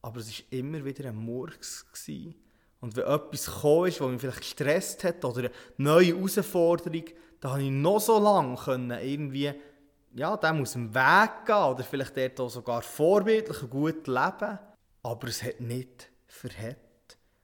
Aber 0.02 0.20
es 0.20 0.30
war 0.32 0.46
immer 0.58 0.84
wieder 0.84 1.08
ein 1.08 1.18
Murks. 1.18 1.86
Und 2.82 2.96
wenn 2.96 3.06
etwas 3.06 3.46
gekommen 3.46 3.90
ist, 3.90 4.02
das 4.02 4.10
mich 4.10 4.22
vielleicht 4.22 4.40
gestresst 4.40 5.04
hat 5.04 5.24
oder 5.24 5.40
eine 5.40 5.52
neue 5.78 6.16
Herausforderung, 6.16 7.06
dann 7.42 7.52
konnte 7.52 7.66
ich 7.66 7.72
noch 7.72 8.00
so 8.00 8.18
lange 8.18 8.58
irgendwie 9.04 9.54
ja, 10.14 10.36
dem 10.38 10.62
aus 10.62 10.74
dem 10.74 10.94
Weg 10.94 11.46
gehen 11.46 11.56
oder 11.56 11.84
vielleicht 11.84 12.18
dort 12.18 12.40
auch 12.40 12.50
sogar 12.50 12.82
vorbildlich 12.82 13.64
und 13.64 13.70
gut 13.70 14.08
leben. 14.08 14.60
Aber 15.04 15.28
es 15.28 15.44
hat 15.44 15.62
nicht 15.62 16.10
verhält, 16.28 16.78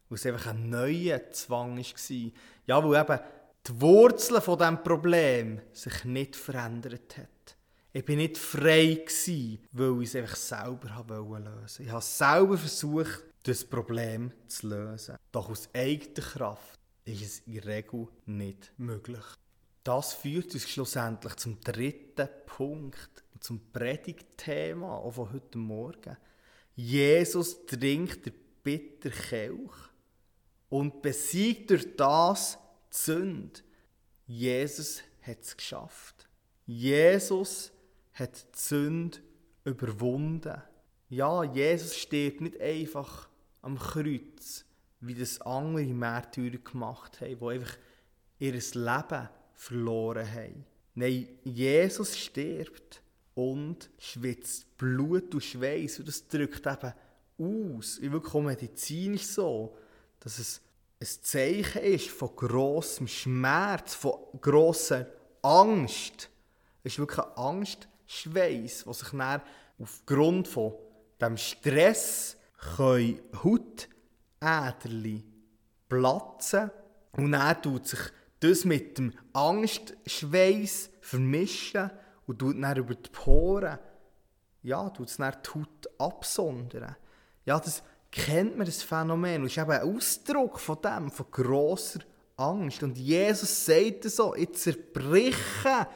weil 0.10 0.18
es 0.18 0.26
einfach 0.26 0.48
ein 0.48 0.70
neuer 0.70 1.32
Zwang 1.32 1.78
war. 1.78 2.32
Ja, 2.66 2.84
weil 2.84 3.02
eben 3.02 3.20
die 3.68 3.82
Wurzeln 3.82 4.42
von 4.42 4.58
diesem 4.58 4.84
Problem 4.84 5.62
sich 5.74 6.04
nicht 6.06 6.36
verändert 6.36 7.18
hat. 7.18 7.58
Ich 7.94 8.08
war 8.08 8.16
nicht 8.16 8.38
frei, 8.38 9.04
gewesen, 9.06 9.60
weil 9.72 10.02
ich 10.02 10.10
es 10.10 10.16
einfach 10.16 10.36
selber 10.36 11.40
lösen. 11.40 11.86
Ich 11.86 11.92
habe 11.92 12.02
selber 12.02 12.58
versucht, 12.58 13.24
das 13.44 13.64
Problem 13.64 14.32
zu 14.48 14.68
lösen. 14.68 15.16
Doch 15.32 15.50
aus 15.50 15.70
eigener 15.74 16.26
Kraft 16.28 16.80
ist 17.06 17.22
es 17.22 17.40
in 17.40 17.54
der 17.54 17.66
Regel 17.66 18.08
nicht 18.26 18.74
möglich. 18.78 19.24
Das 19.86 20.14
führt 20.14 20.52
uns 20.56 20.68
schlussendlich 20.68 21.36
zum 21.36 21.62
dritten 21.62 22.28
Punkt, 22.48 23.24
zum 23.40 23.62
Predigtthema 23.72 24.98
auch 24.98 25.12
von 25.12 25.32
heute 25.32 25.60
Morgen. 25.60 26.18
Jesus 26.76 27.68
trinkt 27.68 28.26
der 28.26 28.34
bitter 28.64 29.12
Kelch 29.12 29.76
und 30.70 31.04
besiegt 31.04 31.70
durch 31.70 31.96
das 31.96 32.58
die 32.92 32.98
Sünde. 32.98 33.60
Jesus 34.26 35.04
hat 35.22 35.44
es 35.44 35.56
geschafft. 35.56 36.28
Jesus 36.66 37.72
hat 38.14 38.36
die 38.56 38.60
Sünde 38.60 39.20
überwunden. 39.66 40.64
Ja, 41.10 41.44
Jesus 41.44 41.96
steht 41.96 42.42
nicht 42.42 42.60
einfach 42.60 43.30
am 43.62 43.78
Kreuz, 43.78 44.66
wie 45.00 45.14
das 45.14 45.40
andere 45.42 45.86
Märtyrer 45.86 46.58
gemacht 46.58 47.22
haben, 47.22 47.38
die 47.38 47.46
einfach 47.46 47.78
ihr 48.40 48.54
Leben 48.54 49.30
verloren 49.56 50.32
haben. 50.32 50.66
Nein, 50.94 51.28
Jesus 51.44 52.18
stirbt 52.18 53.02
und 53.34 53.90
schwitzt 53.98 54.78
Blut 54.78 55.34
und 55.34 55.44
Schweiß 55.44 56.00
und 56.00 56.08
das 56.08 56.28
drückt 56.28 56.66
eben 56.66 56.94
aus. 57.38 58.00
Ich 58.00 58.12
wirklich 58.12 58.44
medizinisch 58.44 59.26
so, 59.26 59.76
dass 60.20 60.40
es 60.40 60.62
ein 61.02 61.08
Zeichen 61.22 61.82
ist 61.82 62.10
von 62.10 62.36
grossem 62.36 63.08
Schmerz, 63.08 63.94
von 63.94 64.14
grosser 64.40 65.08
Angst. 65.42 66.30
Es 66.84 66.94
ist 66.94 67.00
wirklich 67.00 67.20
ein 67.20 67.36
Angstschweiß, 67.36 68.86
der 68.86 68.94
sich 68.94 69.10
dann 69.10 69.42
aufgrund 69.80 70.48
von 70.48 70.74
dem 71.20 71.36
Stress 71.38 72.38
Hautäderli 72.78 73.84
platzen 75.90 76.72
und 77.12 77.32
dann 77.34 77.62
tut 77.62 77.88
sich 77.88 78.00
das 78.40 78.66
mit 78.66 78.98
dem 78.98 79.14
Angstschweiß 79.34 80.90
vermischen 81.02 81.90
und 82.28 82.40
tut 82.40 82.62
dann 82.62 82.78
über 82.78 82.96
die 82.96 83.10
Poren, 83.10 83.80
ja, 84.64 84.90
tut 84.90 85.10
es 85.10 85.18
dann 85.18 85.36
die 85.46 85.50
Haut 85.50 86.00
absondern. 86.00 86.96
Ja, 87.46 87.60
das 87.60 87.84
kennt 88.12 88.58
man, 88.58 88.66
das 88.66 88.82
Phänomen. 88.82 89.42
Und 89.42 89.48
ist 89.48 89.58
eben 89.58 89.72
ein 89.72 89.96
Ausdruck 89.96 90.60
von 90.60 90.82
dem, 90.82 91.12
von 91.12 91.28
grosser 91.30 92.00
Angst. 92.38 92.82
Und 92.82 92.98
Jesus 92.98 93.66
sagt 93.66 94.06
so, 94.06 94.34
ich 94.36 94.54
zerbreche 94.54 95.88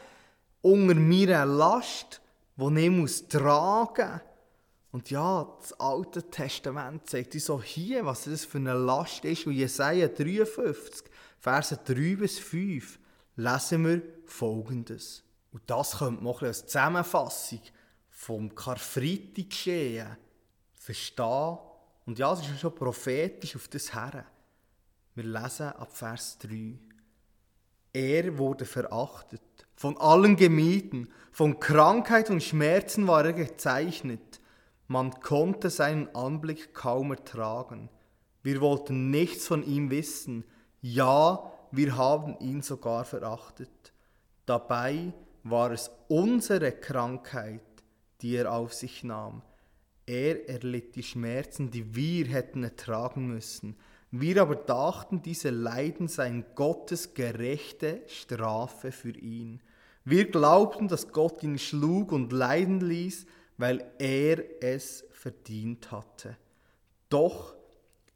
unter 0.62 0.96
meiner 0.96 1.46
Last, 1.46 2.22
die 2.56 2.80
ich 2.80 2.90
muss 2.92 3.28
tragen 3.28 4.12
muss. 4.12 4.22
Und 4.92 5.12
ja, 5.12 5.48
das 5.60 5.80
Alte 5.80 6.24
Testament 6.24 7.08
zeigt 7.08 7.36
uns 7.36 7.46
so 7.46 7.62
hier, 7.62 8.06
was 8.06 8.24
das 8.24 8.46
für 8.46 8.58
eine 8.58 8.74
Last 8.74 9.24
ist. 9.24 9.46
Und 9.46 9.54
Jesaja 9.54 10.08
53, 10.08 11.06
Verse 11.40 11.78
3 11.78 12.16
bis 12.16 12.38
5, 12.40 13.00
lesen 13.38 13.86
wir 13.86 14.02
folgendes. 14.26 15.24
Und 15.52 15.64
das 15.68 15.98
könnte 15.98 16.24
man 16.24 16.36
als 16.36 16.66
Zusammenfassung 16.66 17.62
vom 18.10 18.54
Karfreitag 18.54 19.50
geschehen 19.50 20.18
verstehen. 20.90 21.58
Und 22.06 22.18
ja, 22.18 22.34
es 22.34 22.40
ist 22.40 22.60
schon 22.60 22.74
prophetisch 22.74 23.56
auf 23.56 23.68
das 23.68 23.94
her. 23.94 24.26
Wir 25.14 25.24
lesen 25.24 25.68
ab 25.68 25.96
Vers 25.96 26.40
3. 26.40 26.80
Er 27.94 28.38
wurde 28.38 28.66
verachtet, 28.66 29.42
von 29.76 29.98
allen 29.98 30.36
gemieden, 30.36 31.10
von 31.32 31.60
Krankheit 31.60 32.30
und 32.30 32.44
Schmerzen 32.44 33.08
war 33.08 33.26
er 33.26 33.34
gezeichnet. 33.34 34.42
Man 34.88 35.12
konnte 35.20 35.70
seinen 35.70 36.14
Anblick 36.16 36.74
kaum 36.74 37.12
ertragen. 37.12 37.90
Wir 38.42 38.62
wollten 38.62 39.12
nichts 39.12 39.48
von 39.48 39.64
ihm 39.64 39.92
wissen. 39.92 40.44
Ja, 40.82 41.52
wir 41.72 41.98
haben 41.98 42.38
ihn 42.40 42.62
sogar 42.62 43.04
verachtet. 43.04 43.94
Dabei 44.46 45.14
war 45.44 45.72
es 45.72 45.92
unsere 46.08 46.72
Krankheit, 46.72 47.62
die 48.22 48.36
er 48.36 48.52
auf 48.54 48.74
sich 48.74 49.04
nahm. 49.04 49.42
Er 50.06 50.50
erlitt 50.50 50.96
die 50.96 51.04
Schmerzen, 51.04 51.70
die 51.70 51.96
wir 51.96 52.26
hätten 52.28 52.64
ertragen 52.64 53.28
müssen. 53.28 53.76
Wir 54.10 54.42
aber 54.42 54.56
dachten, 54.56 55.22
diese 55.22 55.52
Leiden 55.52 56.08
seien 56.08 56.46
Gottes 56.56 57.14
gerechte 57.14 58.02
Strafe 58.08 58.92
für 58.92 59.12
ihn. 59.12 59.62
Wir 60.06 60.32
glaubten, 60.32 60.88
dass 60.88 61.12
Gott 61.12 61.44
ihn 61.44 61.60
schlug 61.60 62.12
und 62.12 62.34
leiden 62.34 62.80
ließ, 62.80 63.28
weil 63.58 63.86
er 64.00 64.64
es 64.64 65.06
verdient 65.12 65.92
hatte. 65.92 66.38
Doch 67.10 67.54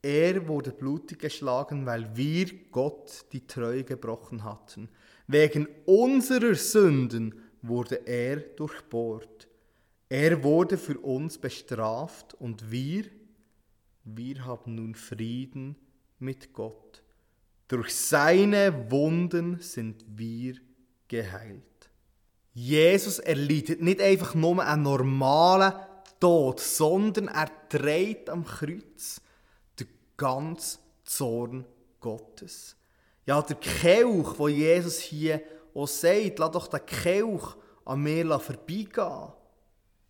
er 0.04 0.48
wurde 0.50 0.72
blutig 0.72 1.20
geschlagen, 1.20 1.86
weil 1.86 2.16
wir 2.16 2.48
Gott 2.72 3.26
die 3.32 3.48
Treue 3.48 3.86
gebrochen 3.86 4.44
hatten. 4.44 4.90
Wegen 5.28 5.66
unserer 5.86 6.56
Sünden 6.56 7.42
wurde 7.62 8.06
er 8.06 8.36
durchbohrt. 8.36 9.48
Er 10.10 10.44
wurde 10.44 10.78
für 10.78 11.00
uns 11.00 11.38
bestraft 11.38 12.34
und 12.34 12.70
wir, 12.70 13.06
wir 14.04 14.46
haben 14.46 14.76
nun 14.76 14.94
Frieden 14.94 15.78
mit 16.20 16.52
Gott. 16.52 17.02
Durch 17.70 17.96
seine 17.96 18.92
Wunden 18.92 19.60
sind 19.62 20.04
wir 20.08 20.56
geheilt. 21.08 21.64
Jesus 22.54 23.20
erleidet 23.20 23.82
nicht 23.82 24.02
einfach 24.02 24.36
nur 24.36 24.62
einen 24.64 24.84
normalen 24.84 25.74
Tod, 26.20 26.60
sondern 26.60 27.30
er 27.30 27.50
trägt 27.70 28.30
am 28.30 28.44
Kreuz 28.44 29.23
ganzen 30.18 30.80
Zorn 31.04 31.66
Gottes. 32.00 32.76
Ja, 33.26 33.42
der 33.42 33.56
Kelch, 33.56 34.38
wo 34.38 34.48
Jesus 34.48 35.00
hier 35.00 35.42
auch 35.74 35.88
sagt, 35.88 36.40
lass 36.40 36.52
doch 36.52 36.68
den 36.68 36.86
Kelch 36.86 37.56
an 37.86 38.02
mir 38.02 38.40
vorbeigehen. 38.40 39.34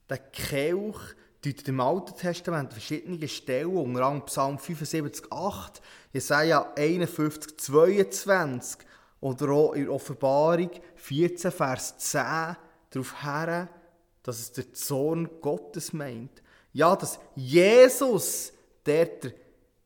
Der 0.10 0.18
Kelch 0.18 0.98
deutet 1.44 1.68
im 1.68 1.80
Alten 1.80 2.16
Testament 2.16 2.72
verschiedene 2.74 3.28
Stellen, 3.28 3.76
unter 3.76 4.06
anderem 4.06 4.26
Psalm 4.26 4.58
75, 4.58 5.32
8, 5.32 5.82
Jesaja 6.14 6.74
51, 6.76 7.58
22 7.58 8.80
oder 9.20 9.52
auch 9.52 9.74
in 9.74 9.90
Offenbarung 9.90 10.72
14, 10.96 11.52
Vers 11.52 11.98
10 11.98 12.56
darauf 12.90 13.24
her, 13.24 13.70
dass 14.24 14.40
es 14.40 14.52
der 14.52 14.74
Zorn 14.74 15.30
Gottes 15.42 15.94
meint. 15.94 16.42
Ja, 16.72 16.96
dass 16.96 17.20
Jesus, 17.36 18.54
der 18.86 19.06
der 19.06 19.34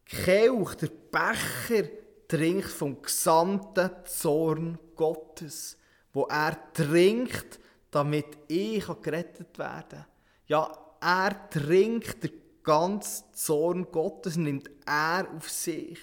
Kelch, 0.07 0.75
der 0.75 0.87
Becher, 1.11 1.89
trinkt 2.27 2.69
vom 2.69 3.01
gesamten 3.01 3.89
Zorn 4.05 4.77
Gottes, 4.95 5.77
wo 6.13 6.23
er 6.25 6.57
trinkt, 6.73 7.59
damit 7.91 8.37
ich 8.47 8.85
gerettet 9.01 9.57
werden 9.57 9.89
kann. 9.89 10.05
Ja, 10.47 10.77
er 10.99 11.49
trinkt 11.49 12.23
den 12.23 12.31
ganzen 12.63 13.33
Zorn 13.33 13.91
Gottes, 13.91 14.35
nimmt 14.35 14.69
er 14.85 15.27
auf 15.35 15.49
sich. 15.49 15.99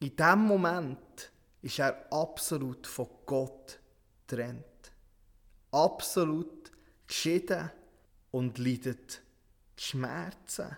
In 0.00 0.14
dem 0.16 0.40
Moment 0.40 1.32
ist 1.62 1.78
er 1.78 2.12
absolut 2.12 2.86
von 2.86 3.08
Gott 3.24 3.78
getrennt. 4.26 4.64
Absolut 5.70 6.70
geschieden 7.06 7.70
und 8.30 8.58
leidet 8.58 9.22
Schmerzen, 9.76 10.76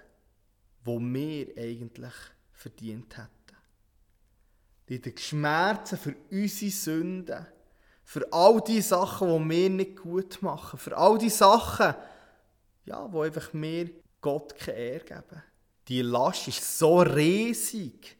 die 0.88 1.14
wir 1.14 1.62
eigentlich 1.62 2.14
verdient 2.52 3.16
hätten. 3.16 3.32
Die 4.88 5.14
Schmerzen 5.18 5.98
für 5.98 6.14
unsere 6.30 6.70
Sünden, 6.70 7.46
für 8.04 8.32
all 8.32 8.60
die 8.62 8.80
Sachen, 8.80 9.28
die 9.28 9.50
wir 9.50 9.70
nicht 9.70 9.96
gut 9.96 10.40
machen, 10.40 10.78
für 10.78 10.96
all 10.96 11.18
die 11.18 11.28
Sachen, 11.28 11.94
ja, 12.86 13.12
wo 13.12 13.20
einfach 13.20 13.52
mir 13.52 13.90
Gott 14.20 14.56
keine 14.56 14.78
Ehre 14.78 15.04
geben. 15.04 15.42
Die 15.88 16.02
Last 16.02 16.48
ist 16.48 16.78
so 16.78 17.00
riesig, 17.00 18.16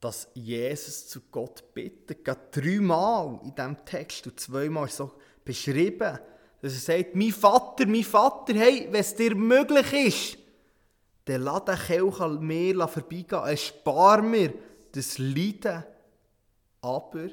dass 0.00 0.28
Jesus 0.34 1.08
zu 1.08 1.22
Gott 1.30 1.72
bittet. 1.72 2.24
Gerade 2.24 2.48
dreimal 2.50 3.40
in 3.42 3.54
diesem 3.54 3.84
Text 3.84 4.26
und 4.26 4.38
zweimal 4.38 4.88
so 4.88 5.12
beschrieben, 5.44 6.18
dass 6.60 6.74
er 6.74 6.98
sagt, 6.98 7.14
mein 7.14 7.32
Vater, 7.32 7.86
mein 7.86 8.04
Vater, 8.04 8.54
hey, 8.54 8.88
wenn 8.90 9.00
es 9.00 9.14
dir 9.14 9.34
möglich 9.34 9.92
ist, 9.92 10.38
dann 11.24 11.42
lass 11.42 11.64
den 11.64 11.76
Kelch 11.76 12.20
an 12.20 12.44
mir 12.44 12.88
vorbeigehen, 12.88 13.44
erspar 13.44 14.22
mir 14.22 14.52
das 14.92 15.18
Leiden. 15.18 15.84
Aber 16.80 17.28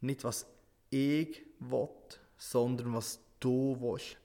nicht 0.00 0.24
was 0.24 0.46
ich 0.90 1.42
will, 1.58 1.88
sondern 2.36 2.94
was 2.94 3.18
du 3.40 3.76
willst 3.80 4.18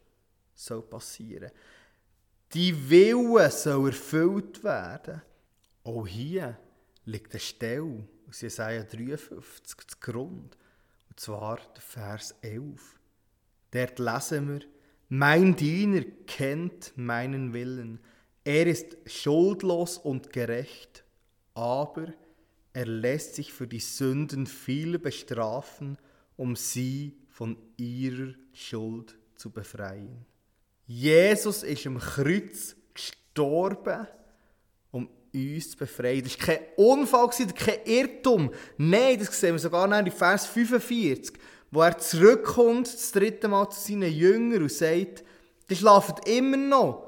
soll 0.57 0.81
passieren. 0.81 1.51
Die 2.53 2.89
Wille 2.89 3.51
soll 3.51 3.87
erfüllt 3.87 4.63
werden. 4.63 5.21
Auch 5.83 6.07
hier 6.07 6.57
liegt 7.05 7.31
eine 7.33 7.39
Stelle 7.39 8.07
aus 8.27 8.41
Jesaja 8.41 8.83
53 8.83 9.87
zu 9.87 9.97
Grund. 9.99 10.57
Und 11.09 11.19
zwar 11.19 11.57
der 11.75 11.81
Vers 11.81 12.35
11. 12.41 12.99
Dort 13.71 13.99
lesen 13.99 14.49
wir, 14.49 14.61
mein 15.09 15.55
Diener 15.55 16.03
kennt 16.25 16.93
meinen 16.97 17.53
Willen. 17.53 17.99
Er 18.47 18.65
ist 18.65 18.95
schuldlos 19.05 19.97
und 19.97 20.31
gerecht, 20.31 21.03
aber 21.53 22.13
er 22.71 22.85
lässt 22.85 23.35
sich 23.35 23.51
für 23.51 23.67
die 23.67 23.81
Sünden 23.81 24.47
viel 24.47 24.99
bestrafen, 24.99 25.97
um 26.37 26.55
sie 26.55 27.17
von 27.27 27.57
ihrer 27.75 28.35
Schuld 28.53 29.17
zu 29.35 29.49
befreien. 29.49 30.25
Jesus 30.85 31.63
ist 31.63 31.85
am 31.87 31.99
Kreuz 31.99 32.77
gestorben, 32.93 34.07
um 34.91 35.09
uns 35.33 35.71
zu 35.71 35.77
befreien. 35.79 36.23
Das 36.23 36.39
war 36.39 36.45
kein 36.45 36.65
Unfall, 36.77 37.29
kein 37.53 37.83
Irrtum. 37.83 38.53
Nein, 38.77 39.19
das 39.19 39.37
sehen 39.37 39.55
wir 39.55 39.59
sogar 39.59 39.99
in 39.99 40.09
Vers 40.09 40.45
45, 40.45 41.37
wo 41.69 41.81
er 41.81 41.97
zurückkommt, 41.97 42.87
das 42.93 43.11
dritte 43.11 43.49
Mal 43.49 43.69
zu 43.71 43.91
seinen 43.91 44.09
Jüngern 44.09 44.61
und 44.61 44.71
sagt, 44.71 45.25
die 45.69 45.75
schlafen 45.75 46.15
immer 46.25 46.55
noch. 46.55 47.06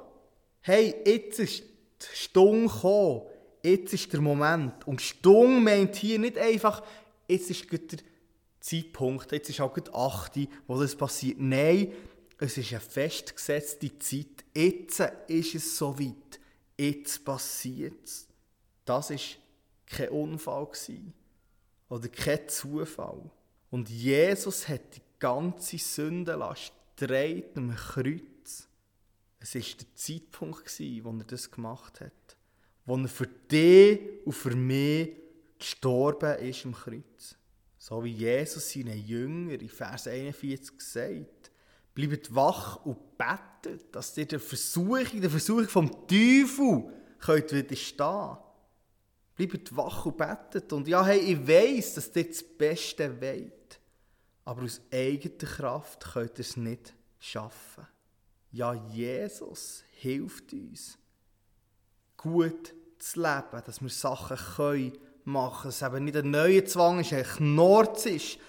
Hey, 0.62 0.96
jetzt 1.06 1.40
ist 1.40 1.64
die 1.64 2.16
Stunde 2.16 2.72
gekommen. 2.72 3.22
Jetzt 3.64 3.94
ist 3.94 4.12
der 4.14 4.22
Moment. 4.22 4.88
Und 4.88 5.02
Stunde 5.02 5.60
meint 5.60 5.96
hier 5.96 6.20
nicht 6.20 6.38
einfach, 6.38 6.84
jetzt 7.28 7.50
ist 7.50 7.72
der 7.72 8.00
Zeitpunkt, 8.60 9.32
jetzt 9.32 9.50
ist 9.50 9.62
auch 9.62 9.78
die 9.78 9.90
8, 9.92 10.50
wo 10.68 10.80
das 10.80 10.96
passiert. 10.96 11.40
Nein, 11.40 11.92
es 12.38 12.58
ist 12.58 12.72
eine 12.72 12.80
festgesetzte 12.80 14.00
Zeit. 14.00 14.46
Jetzt 14.56 15.02
ist 15.28 15.56
es 15.56 15.78
soweit. 15.78 16.40
Jetzt 16.78 17.26
passiert 17.26 18.06
es. 18.06 18.28
Das 18.86 19.10
ist 19.10 19.38
kein 19.86 20.10
Unfall 20.10 20.68
oder 21.90 22.08
kein 22.08 22.48
Zufall. 22.48 23.30
Und 23.70 23.90
Jesus 23.90 24.68
hat 24.68 24.96
die 24.96 25.02
ganze 25.20 25.78
Sündenlast 25.78 26.72
dreht 26.96 27.58
am 27.58 27.76
Kreuz. 27.76 28.22
Es 29.40 29.56
war 29.56 29.62
der 29.62 29.96
Zeitpunkt, 29.96 30.80
wo 31.04 31.10
er 31.18 31.24
das 31.26 31.50
gemacht 31.50 32.02
hat. 32.02 32.38
Wo 32.86 32.98
er 32.98 33.08
für 33.08 33.28
dich 33.28 34.00
und 34.26 34.34
für 34.34 34.56
mich 34.56 35.12
gestorben 35.58 36.38
ist 36.40 36.66
am 36.66 36.74
Kreuz. 36.74 37.36
So 37.78 38.04
wie 38.04 38.12
Jesus 38.12 38.72
seinen 38.72 39.06
Jünger 39.06 39.60
in 39.60 39.70
Vers 39.70 40.08
41 40.08 40.82
sagt. 40.82 41.52
Bleibt 41.94 42.34
wach 42.34 42.86
und 42.86 43.18
betet, 43.18 43.94
dass 43.96 44.18
ihr 44.18 44.26
der 44.26 44.40
Versuchung, 44.40 45.22
der 45.22 45.30
Versuchung 45.30 45.68
vom 45.68 46.08
Teufel 46.08 46.94
könnt 47.20 47.52
widerstehen 47.52 48.38
Bleibt 49.36 49.76
wach 49.76 50.06
und 50.06 50.18
betet. 50.18 50.74
Und 50.74 50.88
ja, 50.88 51.06
hey, 51.06 51.20
ich 51.20 51.48
weiss, 51.48 51.94
dass 51.94 52.14
ihr 52.16 52.26
das 52.26 52.44
Beste 52.44 53.22
wollt. 53.22 53.80
Aber 54.44 54.64
aus 54.64 54.82
eigener 54.92 55.36
Kraft 55.38 56.12
könnt 56.14 56.38
ihr 56.38 56.42
es 56.42 56.58
nicht 56.58 56.94
schaffen. 57.20 57.88
Ja, 58.52 58.74
Jesus 58.74 59.84
hilft 59.92 60.54
uns, 60.54 60.98
gut 62.18 62.74
zu 62.98 63.22
leben, 63.22 63.64
dass 63.66 63.82
wir 63.82 63.90
Sachen 63.90 64.38
können 64.38 64.98
machen, 65.24 65.68
dass 65.68 65.82
es 65.82 65.88
eben 65.88 66.06
nicht 66.06 66.18
ein 66.18 66.32
neuer 66.32 66.66
Zwang 66.66 67.00
ist, 67.00 67.14
ein 67.14 67.24
Knorz 67.24 68.06
ist. 68.06 68.40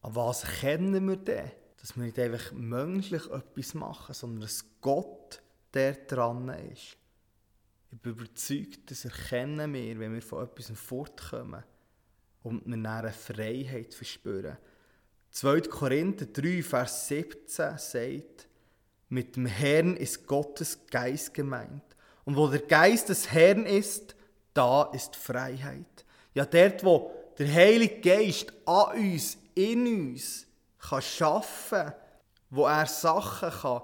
Aber 0.00 0.28
was 0.28 0.42
kennen 0.42 1.08
wir 1.08 1.16
denn? 1.16 1.50
Dass 1.80 1.96
wir 1.96 2.04
nicht 2.04 2.18
einfach 2.18 2.52
menschlich 2.52 3.30
etwas 3.30 3.74
machen, 3.74 4.14
sondern 4.14 4.40
dass 4.40 4.64
Gott 4.80 5.42
der 5.74 5.92
dran 5.92 6.48
ist. 6.72 6.96
Ich 7.92 7.98
bin 8.00 8.12
überzeugt, 8.12 8.90
das 8.90 9.04
erkennen 9.04 9.72
wir, 9.72 9.98
wenn 9.98 10.14
wir 10.14 10.22
von 10.22 10.44
etwas 10.44 10.70
fortkommen 10.78 11.62
und 12.42 12.66
wir 12.66 12.90
eine 12.90 13.12
Freiheit 13.12 13.94
verspüren. 13.94 14.56
2. 15.30 15.60
Korinther 15.62 16.26
3, 16.26 16.62
Vers 16.62 17.08
17 17.08 17.78
sagt, 17.78 18.48
mit 19.08 19.36
dem 19.36 19.46
Herrn 19.46 19.96
ist 19.96 20.26
Gottes 20.26 20.78
Geist 20.90 21.34
gemeint. 21.34 21.82
Und 22.24 22.36
wo 22.36 22.48
der 22.48 22.60
Geist 22.60 23.08
des 23.08 23.30
Herrn 23.30 23.66
ist, 23.66 24.16
da 24.52 24.84
ist 24.92 25.14
Freiheit. 25.16 26.04
Ja, 26.34 26.44
dort, 26.44 26.84
wo 26.84 27.12
der 27.38 27.52
Heilige 27.52 28.00
Geist 28.00 28.52
an 28.64 28.96
uns, 28.96 29.38
in 29.54 29.86
uns, 29.86 30.46
kann 30.78 31.02
schaffen, 31.02 31.92
wo 32.50 32.66
er 32.66 32.86
Sachen 32.86 33.50
kann 33.50 33.82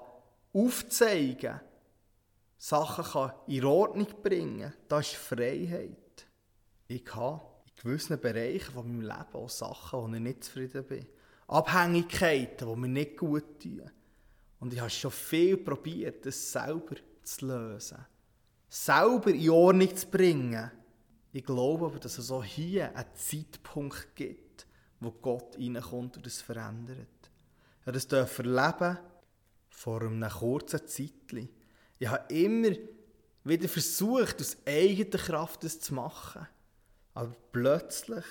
aufzeigen 0.53 1.59
Sachen 2.57 3.03
kann 3.03 3.33
in 3.47 3.65
Ordnung 3.65 4.07
bringen 4.21 4.73
da 4.87 4.99
ist 4.99 5.15
Freiheit. 5.15 5.97
Ich 6.87 7.03
habe 7.13 7.41
in 7.65 7.83
gewissen 7.83 8.19
Bereichen 8.19 8.71
von 8.71 8.87
meinem 8.87 9.01
Leben 9.01 9.33
auch 9.33 9.49
Sachen, 9.49 9.99
wo 9.99 10.13
ich 10.13 10.21
nicht 10.21 10.43
zufrieden 10.45 10.85
bin. 10.85 11.05
Abhängigkeiten, 11.47 12.67
die 12.67 12.75
mir 12.79 12.87
nicht 12.87 13.17
gut 13.17 13.59
tun. 13.61 13.89
Und 14.63 14.71
ich 14.71 14.79
habe 14.79 14.89
schon 14.89 15.11
viel 15.11 15.57
probiert, 15.57 16.25
das 16.25 16.53
selber 16.53 16.95
zu 17.21 17.47
lösen. 17.47 17.97
Selber 18.69 19.31
in 19.31 19.49
Ordnung 19.49 19.93
zu 19.93 20.07
bringen. 20.07 20.71
Ich 21.33 21.43
glaube 21.43 21.87
aber, 21.87 21.99
dass 21.99 22.17
es 22.17 22.31
auch 22.31 22.45
hier 22.45 22.95
einen 22.95 23.13
Zeitpunkt 23.13 24.15
gibt, 24.15 24.65
wo 25.01 25.11
Gott 25.11 25.57
reinkommt 25.59 26.15
und 26.15 26.25
es 26.25 26.41
verändert. 26.41 27.09
Ja, 27.85 27.91
das 27.91 28.07
dürfen 28.07 28.55
erleben 28.55 28.99
vor 29.69 30.01
einem 30.01 30.29
kurzen 30.29 30.87
Zeitchen. 30.87 31.49
Ich 31.99 32.07
habe 32.07 32.33
immer 32.33 32.73
wieder 33.43 33.67
versucht, 33.67 34.39
aus 34.39 34.55
eigener 34.65 35.17
Kraft 35.17 35.65
das 35.65 35.81
zu 35.81 35.93
machen. 35.93 36.47
Aber 37.15 37.35
plötzlich 37.51 38.23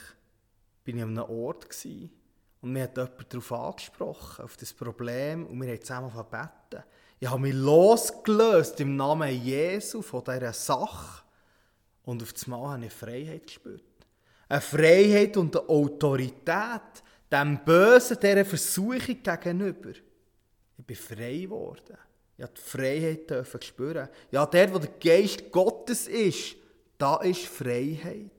bin 0.82 0.96
ich 0.96 1.02
an 1.02 1.10
einem 1.10 1.28
Ort 1.28 1.68
gewesen, 1.68 2.10
und 2.62 2.72
mir 2.72 2.84
hat 2.84 2.96
jemand 2.96 3.32
darauf 3.32 3.52
angesprochen, 3.52 4.44
auf 4.44 4.56
das 4.56 4.72
Problem, 4.72 5.46
und 5.46 5.60
wir 5.60 5.68
haben 5.68 5.82
zusammen 5.82 6.12
beten. 6.30 6.84
Ich 7.18 7.28
habe 7.28 7.40
mich 7.40 7.54
losgelöst 7.54 8.80
im 8.80 8.96
Namen 8.96 9.30
Jesu 9.44 10.00
von 10.00 10.24
dieser 10.24 10.52
Sache 10.52 11.22
und 12.04 12.22
auf 12.22 12.32
einmal 12.44 12.72
habe 12.72 12.86
ich 12.86 12.92
Freiheit 12.92 13.46
gespürt. 13.46 13.82
Eine 14.48 14.60
Freiheit 14.60 15.36
und 15.36 15.56
eine 15.56 15.68
Autorität 15.68 17.02
dem 17.30 17.64
Bösen, 17.64 18.18
dieser 18.20 18.44
Versuchung 18.44 19.22
gegenüber. 19.22 19.90
Ich 20.78 20.84
bin 20.84 20.96
frei 20.96 21.38
geworden. 21.38 21.96
Ich 22.36 22.44
durfte 22.44 22.60
die 22.60 22.70
Freiheit 23.40 23.64
spüren. 23.64 24.08
Ja, 24.30 24.44
der, 24.46 24.74
wo 24.74 24.78
der 24.78 24.90
Geist 25.00 25.50
Gottes 25.50 26.08
ist, 26.08 26.56
da 26.98 27.16
ist 27.18 27.46
Freiheit. 27.46 28.31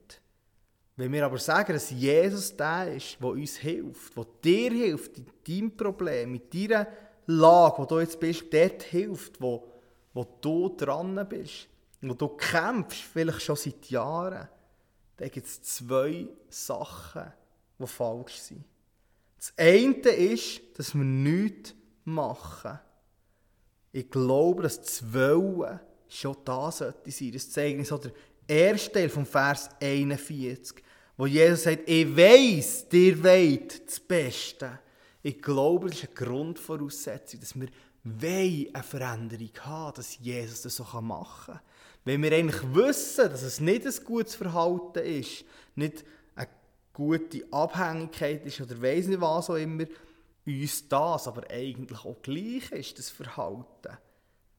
Wenn 0.96 1.12
wir 1.12 1.24
aber 1.24 1.38
sagen, 1.38 1.72
dass 1.72 1.90
Jesus 1.90 2.56
der 2.56 2.94
ist, 2.94 3.18
der 3.20 3.28
uns 3.28 3.56
hilft, 3.56 4.16
der 4.16 4.26
dir 4.44 4.70
hilft 4.70 5.18
in 5.18 5.26
deinem 5.46 5.76
Problem, 5.76 6.34
in 6.34 6.68
deiner 6.68 6.86
Lage, 7.26 7.78
wo 7.78 7.84
du 7.84 7.98
jetzt 7.98 8.20
bist, 8.20 8.44
dort 8.52 8.82
hilft, 8.84 9.40
wo, 9.40 9.66
wo 10.12 10.24
du 10.40 10.68
dran 10.76 11.26
bist, 11.28 11.68
wo 12.00 12.14
du 12.14 12.28
kämpfst, 12.28 13.02
vielleicht 13.02 13.42
schon 13.42 13.56
seit 13.56 13.90
Jahren, 13.90 14.48
dann 15.16 15.30
gibt 15.30 15.46
es 15.46 15.62
zwei 15.62 16.28
Sachen, 16.48 17.32
die 17.78 17.86
falsch 17.86 18.38
sind. 18.38 18.64
Das 19.36 19.52
eine 19.56 19.94
ist, 19.94 20.60
dass 20.76 20.94
wir 20.94 21.04
nichts 21.04 21.74
machen. 22.04 22.78
Ich 23.92 24.10
glaube, 24.10 24.62
dass 24.62 24.80
das 24.80 25.12
Wollen 25.12 25.80
schon 26.08 26.36
da 26.44 26.70
sollte 26.70 27.10
sein. 27.10 27.32
Das 27.32 27.50
zeigt 27.50 27.78
uns 27.78 27.92
erste 28.46 28.92
Teil 28.92 29.08
vom 29.08 29.26
Vers 29.26 29.70
41, 29.80 30.82
wo 31.16 31.26
Jesus 31.26 31.64
sagt, 31.64 31.88
ich 31.88 32.16
weiss, 32.16 32.88
dir 32.88 33.22
wollt 33.22 33.86
das 33.86 34.00
Beste. 34.00 34.78
Ich 35.22 35.40
glaube, 35.40 35.88
das 35.88 35.98
ist 35.98 36.08
eine 36.08 36.14
Grundvoraussetzung, 36.14 37.40
dass 37.40 37.58
wir 37.58 37.68
eine 38.04 38.82
Veränderung 38.82 39.50
haben, 39.60 39.96
dass 39.96 40.18
Jesus 40.18 40.62
das 40.62 40.76
so 40.76 40.84
machen 41.00 41.54
kann. 41.54 41.60
Wenn 42.04 42.22
wir 42.22 42.32
eigentlich 42.32 42.62
wissen, 42.74 43.30
dass 43.30 43.42
es 43.42 43.60
nicht 43.60 43.86
ein 43.86 44.04
gutes 44.04 44.34
Verhalten 44.34 44.98
ist, 44.98 45.44
nicht 45.74 46.04
eine 46.34 46.48
gute 46.92 47.46
Abhängigkeit 47.50 48.44
ist 48.44 48.60
oder 48.60 48.80
weiss 48.82 49.06
nicht 49.06 49.20
was 49.20 49.48
auch 49.48 49.56
immer, 49.56 49.84
uns 50.46 50.88
das 50.88 51.26
aber 51.26 51.50
eigentlich 51.50 52.04
auch 52.04 52.20
gleich 52.20 52.70
ist, 52.72 52.98
das 52.98 53.08
Verhalten, 53.08 53.96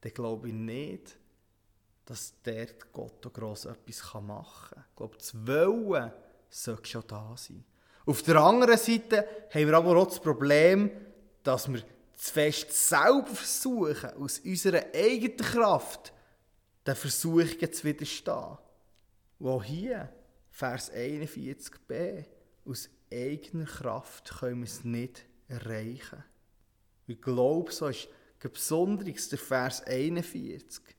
dann 0.00 0.12
glaube 0.12 0.48
ich 0.48 0.54
nicht, 0.54 1.16
dass 2.06 2.34
dort 2.42 2.92
Gott 2.92 3.26
auch 3.26 3.32
gross 3.32 3.64
etwas 3.66 4.14
machen 4.22 4.70
kann. 4.70 4.84
Ich 4.90 4.96
glaube, 4.96 5.16
das 5.18 5.46
Wollen 5.46 6.12
sollte 6.48 6.88
schon 6.88 7.04
da 7.06 7.34
sein. 7.36 7.64
Auf 8.06 8.22
der 8.22 8.36
anderen 8.36 8.78
Seite 8.78 9.26
haben 9.50 9.66
wir 9.66 9.76
aber 9.76 9.96
auch 9.96 10.06
das 10.06 10.20
Problem, 10.20 10.90
dass 11.42 11.70
wir 11.70 11.80
zu 12.14 12.32
fest 12.32 12.72
selber 12.88 13.26
versuchen, 13.26 14.10
aus 14.22 14.38
unserer 14.38 14.84
eigenen 14.94 15.36
Kraft 15.36 16.12
den 16.86 16.94
Versuchungen 16.94 17.72
zu 17.72 17.84
widerstehen. 17.84 18.58
Wo 19.40 19.62
hier, 19.62 20.08
Vers 20.50 20.92
41b, 20.92 22.24
aus 22.64 22.88
eigener 23.12 23.66
Kraft 23.66 24.38
können 24.38 24.60
wir 24.60 24.66
es 24.66 24.84
nicht 24.84 25.26
erreichen. 25.48 26.24
Ich 27.08 27.20
glaube, 27.20 27.72
so 27.72 27.88
ist 27.88 28.08
besonders 28.38 29.28
der 29.28 29.38
Vers 29.38 29.82
41 29.82 30.95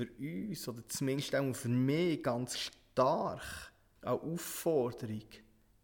für 0.00 0.08
uns, 0.18 0.66
oder 0.68 0.86
zumindest 0.88 1.34
auch 1.34 1.52
für 1.54 1.68
mich, 1.68 2.22
ganz 2.22 2.58
stark 2.58 3.72
eine 4.02 4.12
Aufforderung, 4.12 5.24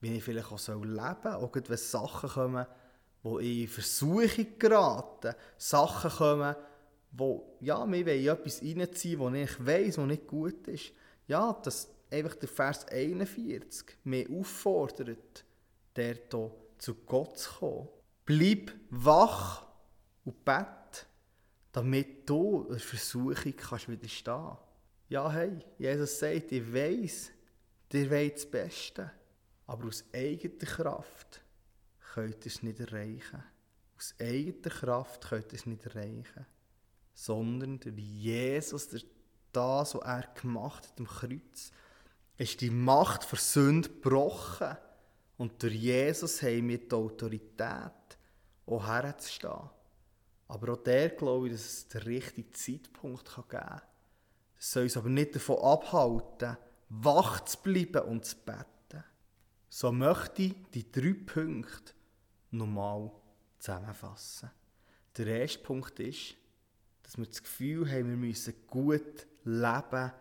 wie 0.01 0.17
ich 0.17 0.25
vielleicht 0.25 0.51
auch 0.51 0.69
leben 0.69 0.89
soll, 1.23 1.35
auch 1.35 1.55
wenn 1.55 1.77
Sachen 1.77 2.31
kommen, 2.31 2.67
wo 3.23 3.39
ich 3.39 3.63
in 3.63 3.69
Versuchung 3.69 4.59
geraten, 4.59 5.35
Sachen 5.59 6.11
kommen, 6.11 6.57
wo, 7.13 7.57
ja, 7.61 7.81
wollen 7.81 8.07
etwas 8.07 8.63
reinziehen, 8.63 9.19
wo 9.19 9.29
ich 9.31 9.67
weiss, 9.67 9.99
was 9.99 10.07
nicht 10.07 10.27
gut 10.27 10.67
ist. 10.69 10.93
Ja, 11.27 11.53
dass 11.63 11.89
einfach 12.11 12.37
der 12.37 12.49
Vers 12.49 12.87
41 12.89 13.99
mich 14.05 14.31
auffordert, 14.31 15.45
der 15.95 16.17
zu 16.31 16.95
Gott 17.07 17.39
zu 17.39 17.51
kommen. 17.59 17.89
Bleib 18.25 18.73
wach 18.91 19.67
und 20.25 20.45
bett, 20.45 20.67
damit 21.77 22.27
du 22.27 22.67
der 22.71 22.79
Versuchung 22.79 23.55
kannst 23.55 23.87
widerstehen 23.87 24.57
Ja, 25.11 25.31
hey, 25.31 25.59
Jesus 25.77 26.19
sagt, 26.19 26.51
ich 26.51 26.73
weiss, 26.73 27.31
dir 27.93 28.11
wollt 28.11 28.37
das 28.37 28.47
Beste, 28.47 29.11
aber 29.67 29.89
aus 29.89 30.03
eigener 30.11 30.57
Kraft 30.65 31.43
könnt 32.15 32.47
ihr 32.47 32.51
es 32.51 32.63
nicht 32.63 32.81
erreichen. 32.81 33.45
Aus 33.95 34.15
eigener 34.19 34.71
Kraft 34.71 35.29
könnt 35.29 35.53
ihr 35.53 35.59
es 35.59 35.67
nicht 35.67 35.85
erreichen. 35.85 36.47
Sondern 37.13 37.79
durch 37.79 37.95
Jesus, 37.95 38.89
durch 38.89 39.07
das, 39.53 39.97
was 39.97 40.03
er 40.03 40.29
gemacht 40.41 40.89
hat 40.89 40.99
am 40.99 41.07
Kreuz, 41.07 41.73
ist 42.39 42.63
die 42.63 42.71
Macht 42.71 43.23
für 43.23 43.37
Sünde 43.37 43.91
gebrochen. 43.91 44.79
Und 45.37 45.63
durch 45.63 45.75
Jesus 45.75 46.41
haben 46.41 46.71
wir 46.71 46.79
die 46.79 46.95
Autorität, 46.95 48.17
auch 48.65 48.87
herzustehen. 48.87 49.76
Aber 50.49 50.75
auch 50.75 50.83
der 50.83 51.11
glaube 51.11 51.47
ich, 51.47 51.53
dass 51.55 51.65
es 51.65 51.89
den 51.89 52.03
richtigen 52.03 52.55
Zeitpunkt 52.55 53.25
geben 53.35 53.49
kann. 53.49 53.83
Das 54.57 54.73
soll 54.73 54.85
uns 54.85 54.97
aber 54.97 55.09
nicht 55.09 55.35
davon 55.35 55.59
abhalten, 55.59 56.57
wach 56.89 57.45
zu 57.45 57.59
bleiben 57.59 58.03
und 58.03 58.25
zu 58.25 58.37
beten. 58.37 59.05
So 59.69 59.93
möchte 59.93 60.43
ich 60.43 60.55
die 60.73 60.91
drei 60.91 61.15
Punkte 61.15 61.93
nochmal 62.53 63.11
zusammenfassen. 63.59 64.51
Der 65.17 65.27
erste 65.27 65.59
Punkt 65.59 65.99
ist, 66.01 66.35
dass 67.03 67.19
wir 67.19 67.27
das 67.27 67.43
Gefühl 67.43 67.91
haben, 67.91 68.09
wir 68.09 68.17
müssen 68.17 68.55
gut 68.67 69.27
leben, 69.45 70.13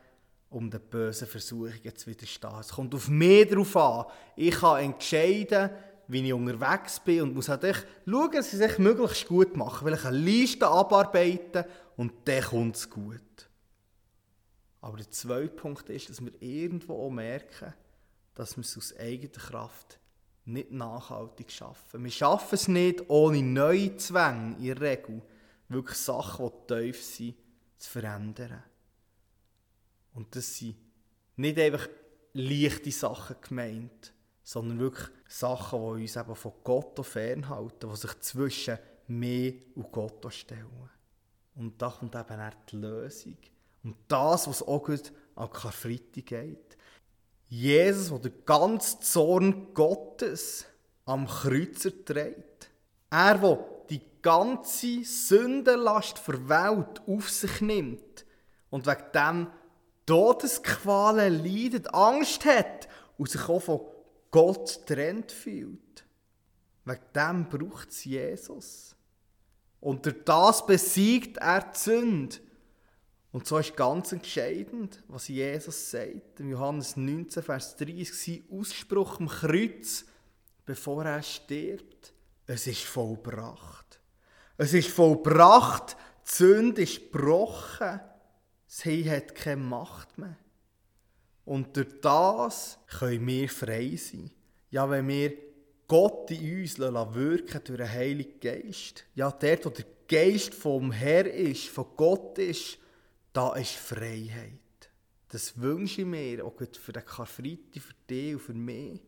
um 0.49 0.69
den 0.69 0.81
bösen 0.81 1.27
Versuchungen 1.27 1.95
zu 1.95 2.07
widerstehen. 2.07 2.59
Es 2.59 2.69
kommt 2.69 2.95
auf 2.95 3.07
mich 3.09 3.47
darauf 3.47 3.75
an. 3.75 4.05
Ich 4.35 4.55
kann 4.55 4.83
entscheiden, 4.83 5.69
wie 6.07 6.25
ich 6.25 6.33
unterwegs 6.33 6.99
bin 6.99 7.21
und 7.21 7.33
muss 7.35 7.49
halt 7.49 7.63
schauen, 7.63 8.31
dass 8.31 8.53
ich 8.53 8.59
es 8.59 8.77
möglichst 8.77 9.27
gut 9.27 9.55
mache, 9.55 9.85
weil 9.85 9.93
ich 9.93 10.05
eine 10.05 10.17
Liste 10.17 10.67
abarbeiten 10.67 11.65
und 11.97 12.13
dann 12.25 12.43
kommt 12.43 12.75
es 12.75 12.89
gut. 12.89 13.49
Aber 14.81 14.97
der 14.97 15.09
zweite 15.09 15.47
Punkt 15.47 15.89
ist, 15.89 16.09
dass 16.09 16.23
wir 16.23 16.31
irgendwo 16.39 17.05
auch 17.05 17.09
merken, 17.09 17.73
dass 18.35 18.55
wir 18.55 18.61
es 18.61 18.77
aus 18.77 18.95
eigener 18.97 19.31
Kraft 19.31 19.99
nicht 20.45 20.71
nachhaltig 20.71 21.51
schaffen. 21.51 22.03
Wir 22.03 22.11
schaffen 22.11 22.53
es 22.55 22.67
nicht 22.67 23.09
ohne 23.09 23.41
neue 23.41 23.97
Zwänge 23.97 24.57
in 24.57 24.65
der 24.65 24.81
Regel, 24.81 25.21
wirklich 25.69 25.97
Sachen, 25.97 26.51
die 26.69 26.73
tief 26.73 27.03
sind, 27.03 27.35
zu 27.77 27.89
verändern. 27.89 28.63
Und 30.13 30.35
das 30.35 30.55
sind 30.55 30.75
nicht 31.35 31.57
einfach 31.59 31.87
leichte 32.33 32.91
Sachen 32.91 33.37
gemeint, 33.41 34.13
sondern 34.45 34.79
wirklich 34.79 35.09
Sachen, 35.27 35.79
die 35.79 36.03
uns 36.03 36.15
eben 36.15 36.35
von 36.35 36.53
Gott 36.63 37.03
fernhalten, 37.03 37.89
die 37.89 37.97
sich 37.97 38.19
zwischen 38.21 38.77
mir 39.07 39.55
und 39.75 39.91
Gott 39.91 40.25
stellen. 40.31 40.89
Und 41.55 41.81
da 41.81 41.89
kommt 41.89 42.15
eben 42.15 42.39
auch 42.39 42.65
die 42.69 42.75
Lösung. 42.75 43.37
Und 43.83 43.97
das, 44.07 44.47
was 44.47 44.61
auch 44.61 44.83
gut 44.83 45.11
an 45.35 45.49
Karfreitag 45.49 46.25
geht. 46.25 46.77
Jesus, 47.47 48.09
der 48.09 48.31
den 48.31 48.45
ganzen 48.45 49.01
Zorn 49.01 49.73
Gottes 49.73 50.65
am 51.05 51.27
Kreuz 51.27 51.85
erträgt. 51.85 52.69
Er, 53.09 53.37
der 53.37 53.65
die 53.89 54.01
ganze 54.21 55.03
Sündenlast 55.03 56.21
der 56.27 56.49
Welt 56.49 57.01
auf 57.07 57.29
sich 57.29 57.61
nimmt 57.61 58.25
und 58.69 58.85
wegen 58.85 59.11
dem 59.13 59.47
Todesqualen 60.05 61.43
leidet, 61.43 61.93
Angst 61.93 62.45
hat 62.45 62.87
und 63.17 63.29
sich 63.29 63.47
auch 63.47 63.59
von 63.59 63.81
Gott 64.35 64.85
trennt 64.85 65.31
fühlt. 65.31 66.05
Wegen 66.83 66.99
dem 67.15 67.47
braucht 67.47 67.89
es 67.89 68.03
Jesus. 68.03 68.93
Und 69.79 70.05
durch 70.05 70.25
das 70.25 70.65
besiegt 70.65 71.37
er 71.37 71.61
die 71.61 71.79
Sünde. 71.79 72.35
Und 73.31 73.47
so 73.47 73.57
ist 73.59 73.77
ganz 73.77 74.11
entscheidend, 74.11 75.01
was 75.07 75.29
Jesus 75.29 75.89
sagt. 75.89 76.41
In 76.41 76.49
Johannes 76.49 76.97
19, 76.97 77.43
Vers 77.43 77.77
30, 77.77 78.13
sein 78.13 78.43
Ausspruch 78.51 79.21
am 79.21 79.29
Kreuz, 79.29 80.03
bevor 80.65 81.05
er 81.05 81.23
stirbt. 81.23 82.13
Es 82.45 82.67
ist 82.67 82.83
vollbracht. 82.83 84.01
Es 84.57 84.73
ist 84.73 84.89
vollbracht. 84.89 85.95
Die 86.27 86.35
Sünde 86.35 86.81
ist 86.81 87.09
gebrochen. 87.09 88.01
Sie 88.67 89.09
hat 89.09 89.33
keine 89.33 89.61
Macht 89.61 90.17
mehr. 90.17 90.35
Und 91.45 91.77
durch 91.77 91.99
das 92.01 92.79
können 92.99 93.27
wir 93.27 93.49
frei 93.49 93.95
sein. 93.95 94.31
Ja, 94.71 94.89
wenn 94.89 95.07
wir 95.07 95.33
Gott 95.87 96.31
in 96.31 96.61
uns 96.61 96.79
wirken 96.79 97.61
durch 97.63 97.77
den 97.77 97.91
Heiligen 97.91 98.39
Geist. 98.39 99.05
Ja, 99.13 99.31
dort, 99.31 99.65
wo 99.65 99.69
der 99.69 99.85
Geist 100.07 100.53
vom 100.55 100.91
Herr 100.91 101.31
ist, 101.31 101.67
von 101.67 101.85
Gott 101.95 102.37
ist, 102.39 102.79
da 103.31 103.53
ist 103.55 103.73
Freiheit. 103.73 104.59
Das 105.29 105.59
wünsche 105.59 106.01
ich 106.01 106.07
mir, 106.07 106.45
auch 106.45 106.53
für 106.57 106.91
den 106.91 107.05
Karfreitag, 107.05 107.81
für 107.81 107.93
dich 108.09 108.33
und 108.33 108.41
für 108.41 108.53
mich. 108.53 109.01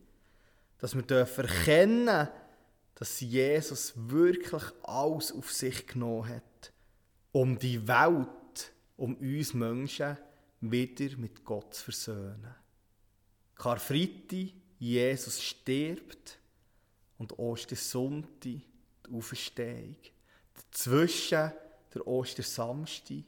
Dass 0.77 0.95
wir 0.95 1.09
erkennen 1.09 2.05
dürfen, 2.05 2.29
dass 2.95 3.19
Jesus 3.19 3.93
wirklich 3.95 4.63
alles 4.83 5.31
auf 5.31 5.51
sich 5.51 5.87
genommen 5.87 6.29
hat, 6.29 6.73
um 7.31 7.57
die 7.57 7.87
Welt 7.87 8.73
um 8.97 9.15
uns 9.15 9.53
Menschen 9.53 10.17
wieder 10.61 11.17
mit 11.17 11.43
Gott 11.43 11.73
zu 11.73 11.85
versöhnen. 11.85 12.55
Karfreitag, 13.55 14.53
Jesus 14.79 15.41
stirbt 15.41 16.37
und 17.17 17.37
Ostersonntag, 17.39 18.31
die 18.43 18.61
Auferstehung. 19.11 19.97
Dazwischen 20.53 21.51
der 21.93 22.07
Ostersamstag. 22.07 23.23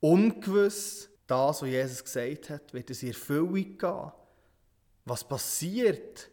Ungewiss, 0.00 1.08
das, 1.26 1.62
was 1.62 1.68
Jesus 1.68 2.04
gesagt 2.04 2.50
hat, 2.50 2.74
wird 2.74 2.90
es 2.90 3.02
in 3.02 3.08
Erfüllung 3.08 3.78
gehen. 3.78 4.12
Was 5.04 5.26
passiert, 5.26 6.30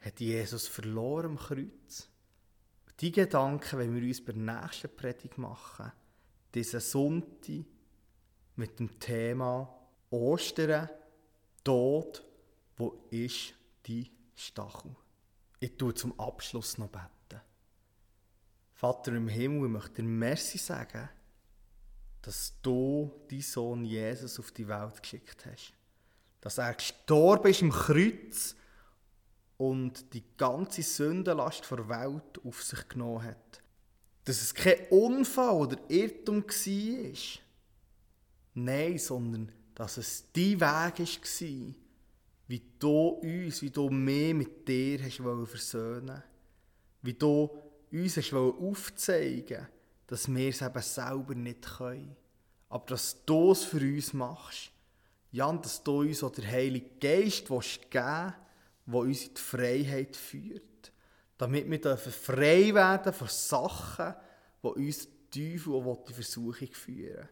hat 0.00 0.20
Jesus 0.20 0.68
verloren 0.68 1.26
am 1.26 1.38
Kreuz. 1.38 2.08
Die 3.00 3.10
Gedanken, 3.10 3.78
wenn 3.78 3.94
wir 3.94 4.06
uns 4.06 4.24
bei 4.24 4.32
der 4.32 4.60
nächsten 4.60 4.94
Predigt 4.94 5.38
machen, 5.38 5.90
diesen 6.54 6.80
Sonntag, 6.80 7.64
mit 8.56 8.78
dem 8.78 8.98
Thema 8.98 9.68
Ostern, 10.10 10.88
Tod, 11.62 12.24
wo 12.76 13.06
ist 13.10 13.54
die 13.86 14.10
Stachel? 14.34 14.94
Ich 15.60 15.76
tue 15.76 15.94
zum 15.94 16.18
Abschluss 16.18 16.78
noch 16.78 16.88
beten. 16.88 17.40
Vater 18.74 19.12
im 19.12 19.28
Himmel, 19.28 19.66
ich 19.66 19.72
möchte 19.72 20.02
dir 20.02 20.08
Merci 20.08 20.58
sagen, 20.58 21.08
dass 22.22 22.54
du 22.62 23.10
deinen 23.30 23.42
Sohn 23.42 23.84
Jesus 23.84 24.38
auf 24.38 24.50
die 24.52 24.68
Welt 24.68 25.02
geschickt 25.02 25.46
hast. 25.46 25.72
Dass 26.40 26.58
er 26.58 26.74
gestorben 26.74 27.48
ist 27.48 27.62
im 27.62 27.70
Kreuz 27.70 28.56
und 29.56 30.12
die 30.12 30.24
ganze 30.36 30.82
Sündenlast 30.82 31.70
der 31.70 31.88
Welt 31.88 32.44
auf 32.44 32.62
sich 32.62 32.88
genommen 32.88 33.24
hat. 33.24 33.62
Dass 34.24 34.40
es 34.42 34.54
kein 34.54 34.86
Unfall 34.90 35.54
oder 35.54 35.78
Irrtum 35.88 36.44
war, 36.44 37.40
Nein, 38.54 38.98
sondern 38.98 39.50
dass 39.74 39.96
es 39.96 40.24
dein 40.32 40.60
Weg 40.60 40.60
war, 40.60 41.74
wie 42.46 42.62
du 42.78 43.08
uns, 43.08 43.62
wie 43.62 43.70
du 43.70 43.88
mehr 43.88 44.34
mit 44.34 44.68
dir 44.68 45.02
hast 45.02 45.16
versöhnen 45.48 46.22
Wie 47.02 47.14
du 47.14 47.50
uns 47.90 48.16
hast 48.16 48.32
aufzeigen 48.32 49.66
dass 50.06 50.32
wir 50.32 50.50
es 50.50 50.60
eben 50.60 50.82
selber 50.82 51.34
nicht 51.34 51.62
können. 51.62 52.14
Aber 52.68 52.84
dass 52.86 53.24
du 53.24 53.52
es 53.52 53.64
für 53.64 53.80
uns 53.80 54.12
machst. 54.12 54.70
Ja, 55.32 55.46
und 55.46 55.64
dass 55.64 55.82
du 55.82 56.00
uns 56.00 56.22
auch 56.22 56.30
der 56.30 56.50
Heilige 56.50 56.90
Geist 57.00 57.50
willst 57.50 57.90
geben 57.90 58.34
der 58.86 58.94
uns 58.94 59.24
in 59.24 59.34
die 59.34 59.40
Freiheit 59.40 60.14
führt. 60.14 60.92
Damit 61.38 61.70
wir 61.70 61.96
frei 61.96 62.74
werden 62.74 63.12
von 63.12 63.28
Sachen, 63.28 64.14
die 64.62 64.68
uns 64.68 65.08
Teufel 65.30 65.72
auch 65.72 66.04
die 66.04 66.12
Versuchung 66.12 66.68
führen 66.72 67.28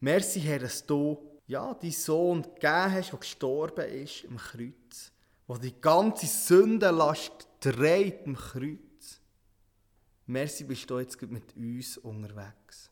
Merci, 0.00 0.40
Herr, 0.40 0.60
dass 0.60 0.84
du 0.84 1.30
ja, 1.46 1.74
deinen 1.74 1.92
Sohn 1.92 2.42
gegeben 2.42 2.92
hast, 2.92 3.10
der 3.10 3.18
gestorben 3.18 3.88
ist 3.88 4.24
am 4.26 4.36
Kreuz. 4.36 5.12
Der 5.48 5.58
die 5.58 5.80
ganze 5.80 6.26
Sündenlast 6.26 7.48
trägt 7.60 8.26
am 8.26 8.36
Kreuz. 8.36 9.20
Merci, 10.26 10.64
bist 10.64 10.88
du 10.88 10.98
jetzt 11.00 11.20
mit 11.22 11.56
uns 11.56 11.98
unterwegs. 11.98 12.90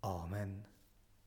Amen. 0.00 0.71